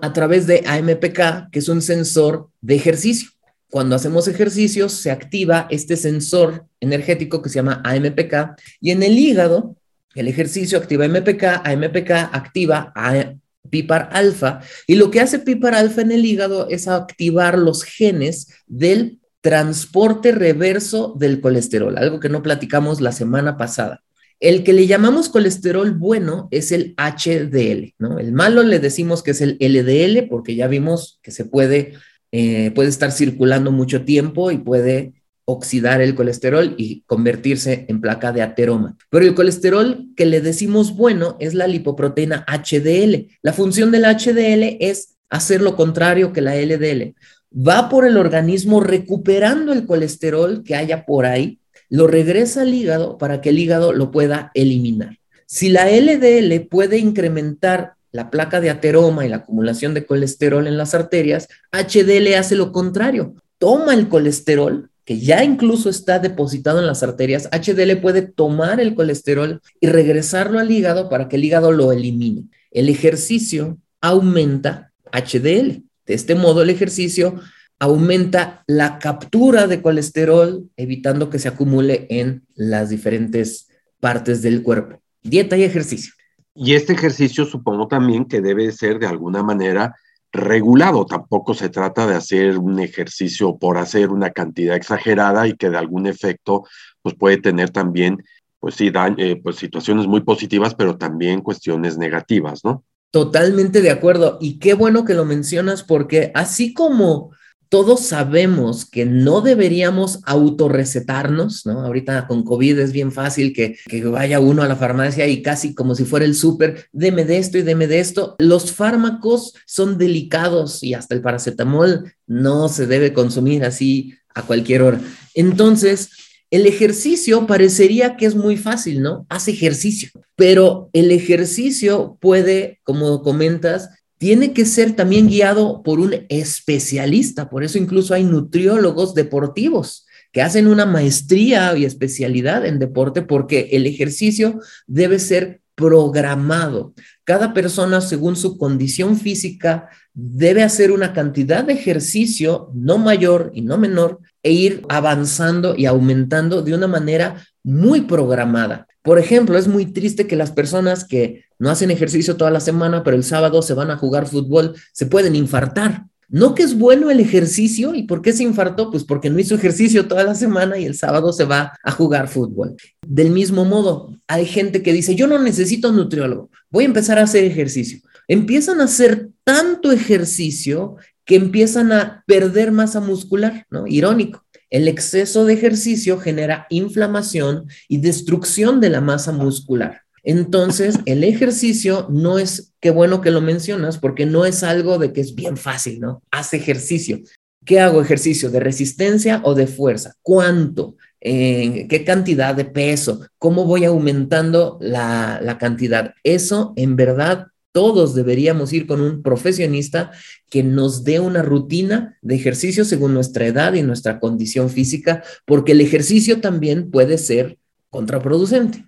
a 0.00 0.12
través 0.14 0.46
de 0.46 0.64
AMPK, 0.66 1.50
que 1.52 1.58
es 1.58 1.68
un 1.68 1.82
sensor 1.82 2.48
de 2.62 2.76
ejercicio. 2.76 3.28
Cuando 3.68 3.96
hacemos 3.96 4.28
ejercicios, 4.28 4.92
se 4.92 5.10
activa 5.10 5.66
este 5.68 5.98
sensor 5.98 6.64
energético 6.80 7.42
que 7.42 7.50
se 7.50 7.56
llama 7.56 7.82
AMPK. 7.84 8.58
Y 8.80 8.90
en 8.90 9.02
el 9.02 9.18
hígado, 9.18 9.76
el 10.14 10.26
ejercicio 10.26 10.78
activa 10.78 11.04
AMPK, 11.04 11.66
AMPK 11.66 12.10
activa 12.32 12.94
a 12.96 13.34
PIPAR 13.68 14.08
alfa. 14.14 14.60
Y 14.86 14.94
lo 14.94 15.10
que 15.10 15.20
hace 15.20 15.38
PIPAR 15.38 15.74
alfa 15.74 16.00
en 16.00 16.12
el 16.12 16.24
hígado 16.24 16.66
es 16.70 16.88
activar 16.88 17.58
los 17.58 17.82
genes 17.84 18.48
del 18.66 19.19
transporte 19.40 20.32
reverso 20.32 21.14
del 21.18 21.40
colesterol, 21.40 21.96
algo 21.96 22.20
que 22.20 22.28
no 22.28 22.42
platicamos 22.42 23.00
la 23.00 23.12
semana 23.12 23.56
pasada. 23.56 24.02
El 24.38 24.64
que 24.64 24.72
le 24.72 24.86
llamamos 24.86 25.28
colesterol 25.28 25.92
bueno 25.92 26.48
es 26.50 26.72
el 26.72 26.94
HDL, 26.96 27.94
¿no? 27.98 28.18
El 28.18 28.32
malo 28.32 28.62
le 28.62 28.78
decimos 28.78 29.22
que 29.22 29.32
es 29.32 29.40
el 29.42 29.58
LDL 29.60 30.28
porque 30.28 30.54
ya 30.54 30.66
vimos 30.66 31.20
que 31.22 31.30
se 31.30 31.44
puede, 31.44 31.94
eh, 32.32 32.70
puede 32.74 32.88
estar 32.88 33.12
circulando 33.12 33.70
mucho 33.70 34.04
tiempo 34.04 34.50
y 34.50 34.58
puede 34.58 35.12
oxidar 35.44 36.00
el 36.00 36.14
colesterol 36.14 36.74
y 36.78 37.02
convertirse 37.06 37.84
en 37.88 38.00
placa 38.00 38.32
de 38.32 38.40
ateroma. 38.40 38.96
Pero 39.10 39.26
el 39.26 39.34
colesterol 39.34 40.06
que 40.16 40.24
le 40.24 40.40
decimos 40.40 40.96
bueno 40.96 41.36
es 41.40 41.54
la 41.54 41.66
lipoproteína 41.66 42.46
HDL. 42.46 43.28
La 43.42 43.52
función 43.52 43.90
del 43.90 44.04
HDL 44.04 44.78
es 44.80 45.16
hacer 45.28 45.60
lo 45.60 45.76
contrario 45.76 46.32
que 46.32 46.40
la 46.40 46.56
LDL 46.56 47.14
va 47.54 47.88
por 47.88 48.06
el 48.06 48.16
organismo 48.16 48.80
recuperando 48.80 49.72
el 49.72 49.86
colesterol 49.86 50.62
que 50.64 50.76
haya 50.76 51.04
por 51.04 51.26
ahí, 51.26 51.58
lo 51.88 52.06
regresa 52.06 52.62
al 52.62 52.72
hígado 52.72 53.18
para 53.18 53.40
que 53.40 53.50
el 53.50 53.58
hígado 53.58 53.92
lo 53.92 54.10
pueda 54.10 54.50
eliminar. 54.54 55.18
Si 55.46 55.68
la 55.68 55.90
LDL 55.90 56.68
puede 56.68 56.98
incrementar 56.98 57.94
la 58.12 58.30
placa 58.30 58.60
de 58.60 58.70
ateroma 58.70 59.26
y 59.26 59.28
la 59.28 59.36
acumulación 59.36 59.94
de 59.94 60.06
colesterol 60.06 60.66
en 60.66 60.76
las 60.76 60.94
arterias, 60.94 61.48
HDL 61.72 62.34
hace 62.34 62.54
lo 62.54 62.72
contrario. 62.72 63.34
Toma 63.58 63.94
el 63.94 64.08
colesterol, 64.08 64.90
que 65.04 65.18
ya 65.18 65.42
incluso 65.42 65.90
está 65.90 66.20
depositado 66.20 66.78
en 66.78 66.86
las 66.86 67.02
arterias, 67.02 67.48
HDL 67.50 68.00
puede 68.00 68.22
tomar 68.22 68.80
el 68.80 68.94
colesterol 68.94 69.60
y 69.80 69.88
regresarlo 69.88 70.60
al 70.60 70.70
hígado 70.70 71.08
para 71.08 71.28
que 71.28 71.36
el 71.36 71.44
hígado 71.44 71.72
lo 71.72 71.90
elimine. 71.92 72.44
El 72.70 72.88
ejercicio 72.88 73.78
aumenta 74.00 74.92
HDL. 75.12 75.82
De 76.10 76.16
este 76.16 76.34
modo, 76.34 76.62
el 76.62 76.70
ejercicio 76.70 77.36
aumenta 77.78 78.64
la 78.66 78.98
captura 78.98 79.68
de 79.68 79.80
colesterol, 79.80 80.68
evitando 80.76 81.30
que 81.30 81.38
se 81.38 81.46
acumule 81.46 82.08
en 82.10 82.42
las 82.56 82.90
diferentes 82.90 83.68
partes 84.00 84.42
del 84.42 84.64
cuerpo. 84.64 85.00
Dieta 85.22 85.56
y 85.56 85.62
ejercicio. 85.62 86.12
Y 86.52 86.74
este 86.74 86.94
ejercicio 86.94 87.44
supongo 87.44 87.86
también 87.86 88.24
que 88.24 88.40
debe 88.40 88.72
ser 88.72 88.98
de 88.98 89.06
alguna 89.06 89.44
manera 89.44 89.94
regulado. 90.32 91.06
Tampoco 91.06 91.54
se 91.54 91.68
trata 91.68 92.08
de 92.08 92.16
hacer 92.16 92.58
un 92.58 92.80
ejercicio 92.80 93.56
por 93.56 93.78
hacer 93.78 94.10
una 94.10 94.30
cantidad 94.30 94.74
exagerada 94.74 95.46
y 95.46 95.54
que 95.54 95.70
de 95.70 95.78
algún 95.78 96.08
efecto 96.08 96.64
pues 97.02 97.14
puede 97.14 97.36
tener 97.36 97.70
también 97.70 98.18
pues 98.58 98.74
sí, 98.74 98.90
eh, 99.16 99.40
pues 99.40 99.54
situaciones 99.54 100.08
muy 100.08 100.22
positivas, 100.22 100.74
pero 100.74 100.98
también 100.98 101.40
cuestiones 101.40 101.96
negativas, 101.98 102.64
¿no? 102.64 102.82
Totalmente 103.10 103.82
de 103.82 103.90
acuerdo. 103.90 104.38
Y 104.40 104.58
qué 104.58 104.74
bueno 104.74 105.04
que 105.04 105.14
lo 105.14 105.24
mencionas 105.24 105.82
porque 105.82 106.30
así 106.34 106.72
como 106.72 107.32
todos 107.70 108.00
sabemos 108.00 108.84
que 108.84 109.06
no 109.06 109.42
deberíamos 109.42 110.18
autorrecetarnos, 110.24 111.64
¿no? 111.66 111.84
Ahorita 111.84 112.26
con 112.26 112.42
COVID 112.42 112.80
es 112.80 112.92
bien 112.92 113.12
fácil 113.12 113.52
que, 113.52 113.76
que 113.86 114.04
vaya 114.04 114.40
uno 114.40 114.62
a 114.62 114.68
la 114.68 114.74
farmacia 114.74 115.28
y 115.28 115.40
casi 115.40 115.72
como 115.72 115.94
si 115.94 116.04
fuera 116.04 116.26
el 116.26 116.34
súper, 116.34 116.88
deme 116.92 117.24
de 117.24 117.38
esto 117.38 117.58
y 117.58 117.62
deme 117.62 117.86
de 117.86 118.00
esto. 118.00 118.34
Los 118.40 118.72
fármacos 118.72 119.54
son 119.66 119.98
delicados 119.98 120.82
y 120.82 120.94
hasta 120.94 121.14
el 121.14 121.22
paracetamol 121.22 122.12
no 122.26 122.68
se 122.68 122.88
debe 122.88 123.12
consumir 123.12 123.64
así 123.64 124.14
a 124.34 124.42
cualquier 124.42 124.82
hora. 124.82 125.00
Entonces, 125.34 126.10
el 126.50 126.66
ejercicio 126.66 127.46
parecería 127.46 128.16
que 128.16 128.26
es 128.26 128.34
muy 128.34 128.56
fácil, 128.56 129.02
¿no? 129.02 129.24
Haz 129.28 129.48
ejercicio, 129.48 130.10
pero 130.36 130.90
el 130.92 131.12
ejercicio 131.12 132.18
puede, 132.20 132.80
como 132.82 133.22
comentas, 133.22 133.90
tiene 134.18 134.52
que 134.52 134.66
ser 134.66 134.96
también 134.96 135.28
guiado 135.28 135.82
por 135.82 136.00
un 136.00 136.14
especialista. 136.28 137.48
Por 137.48 137.64
eso 137.64 137.78
incluso 137.78 138.14
hay 138.14 138.24
nutriólogos 138.24 139.14
deportivos 139.14 140.06
que 140.32 140.42
hacen 140.42 140.66
una 140.66 140.86
maestría 140.86 141.76
y 141.76 141.84
especialidad 141.84 142.66
en 142.66 142.78
deporte 142.78 143.22
porque 143.22 143.70
el 143.72 143.86
ejercicio 143.86 144.60
debe 144.86 145.18
ser 145.18 145.60
programado. 145.74 146.92
Cada 147.24 147.54
persona, 147.54 148.00
según 148.00 148.36
su 148.36 148.58
condición 148.58 149.16
física, 149.18 149.88
debe 150.12 150.62
hacer 150.62 150.92
una 150.92 151.12
cantidad 151.12 151.64
de 151.64 151.72
ejercicio 151.72 152.70
no 152.74 152.98
mayor 152.98 153.50
y 153.54 153.62
no 153.62 153.78
menor 153.78 154.20
e 154.42 154.52
ir 154.52 154.82
avanzando 154.88 155.74
y 155.76 155.86
aumentando 155.86 156.62
de 156.62 156.74
una 156.74 156.86
manera 156.86 157.44
muy 157.62 158.02
programada. 158.02 158.86
Por 159.02 159.18
ejemplo, 159.18 159.56
es 159.56 159.66
muy 159.66 159.86
triste 159.86 160.26
que 160.26 160.36
las 160.36 160.50
personas 160.50 161.04
que 161.04 161.44
no 161.58 161.70
hacen 161.70 161.90
ejercicio 161.90 162.36
toda 162.36 162.50
la 162.50 162.60
semana, 162.60 163.02
pero 163.02 163.16
el 163.16 163.24
sábado 163.24 163.62
se 163.62 163.74
van 163.74 163.90
a 163.90 163.96
jugar 163.96 164.26
fútbol, 164.26 164.74
se 164.92 165.06
pueden 165.06 165.34
infartar. 165.36 166.04
No 166.28 166.54
que 166.54 166.62
es 166.62 166.78
bueno 166.78 167.10
el 167.10 167.18
ejercicio, 167.18 167.92
¿y 167.94 168.04
por 168.04 168.22
qué 168.22 168.32
se 168.32 168.44
infartó? 168.44 168.90
Pues 168.90 169.02
porque 169.02 169.30
no 169.30 169.40
hizo 169.40 169.56
ejercicio 169.56 170.06
toda 170.06 170.22
la 170.22 170.36
semana 170.36 170.78
y 170.78 170.84
el 170.84 170.94
sábado 170.94 171.32
se 171.32 171.44
va 171.44 171.72
a 171.82 171.90
jugar 171.90 172.28
fútbol. 172.28 172.76
Del 173.04 173.30
mismo 173.30 173.64
modo, 173.64 174.14
hay 174.28 174.46
gente 174.46 174.80
que 174.82 174.92
dice, 174.92 175.16
yo 175.16 175.26
no 175.26 175.38
necesito 175.40 175.90
nutriólogo, 175.90 176.50
voy 176.70 176.84
a 176.84 176.86
empezar 176.86 177.18
a 177.18 177.24
hacer 177.24 177.44
ejercicio. 177.44 177.98
Empiezan 178.28 178.80
a 178.80 178.84
hacer 178.84 179.30
tanto 179.42 179.90
ejercicio 179.90 180.94
que 181.24 181.36
empiezan 181.36 181.92
a 181.92 182.24
perder 182.26 182.72
masa 182.72 183.00
muscular, 183.00 183.66
¿no? 183.70 183.86
Irónico. 183.86 184.44
El 184.70 184.86
exceso 184.86 185.44
de 185.44 185.54
ejercicio 185.54 186.18
genera 186.18 186.66
inflamación 186.70 187.66
y 187.88 187.98
destrucción 187.98 188.80
de 188.80 188.90
la 188.90 189.00
masa 189.00 189.32
muscular. 189.32 190.02
Entonces, 190.22 190.98
el 191.06 191.24
ejercicio 191.24 192.06
no 192.10 192.38
es, 192.38 192.72
qué 192.80 192.90
bueno 192.90 193.20
que 193.20 193.30
lo 193.30 193.40
mencionas, 193.40 193.98
porque 193.98 194.26
no 194.26 194.44
es 194.44 194.62
algo 194.62 194.98
de 194.98 195.12
que 195.12 195.20
es 195.20 195.34
bien 195.34 195.56
fácil, 195.56 196.00
¿no? 196.00 196.22
Haz 196.30 196.54
ejercicio. 196.54 197.20
¿Qué 197.64 197.80
hago 197.80 198.00
ejercicio? 198.00 198.50
¿De 198.50 198.60
resistencia 198.60 199.40
o 199.44 199.54
de 199.54 199.66
fuerza? 199.66 200.14
¿Cuánto? 200.22 200.96
Eh, 201.20 201.86
¿Qué 201.88 202.04
cantidad 202.04 202.54
de 202.54 202.64
peso? 202.64 203.26
¿Cómo 203.38 203.64
voy 203.64 203.84
aumentando 203.84 204.78
la, 204.80 205.40
la 205.42 205.58
cantidad? 205.58 206.14
Eso 206.22 206.72
en 206.76 206.96
verdad 206.96 207.49
todos 207.72 208.14
deberíamos 208.14 208.72
ir 208.72 208.86
con 208.86 209.00
un 209.00 209.22
profesionista 209.22 210.10
que 210.48 210.62
nos 210.62 211.04
dé 211.04 211.20
una 211.20 211.42
rutina 211.42 212.18
de 212.22 212.34
ejercicio 212.34 212.84
según 212.84 213.14
nuestra 213.14 213.46
edad 213.46 213.74
y 213.74 213.82
nuestra 213.82 214.20
condición 214.20 214.70
física, 214.70 215.22
porque 215.44 215.72
el 215.72 215.80
ejercicio 215.80 216.40
también 216.40 216.90
puede 216.90 217.18
ser 217.18 217.58
contraproducente. 217.90 218.86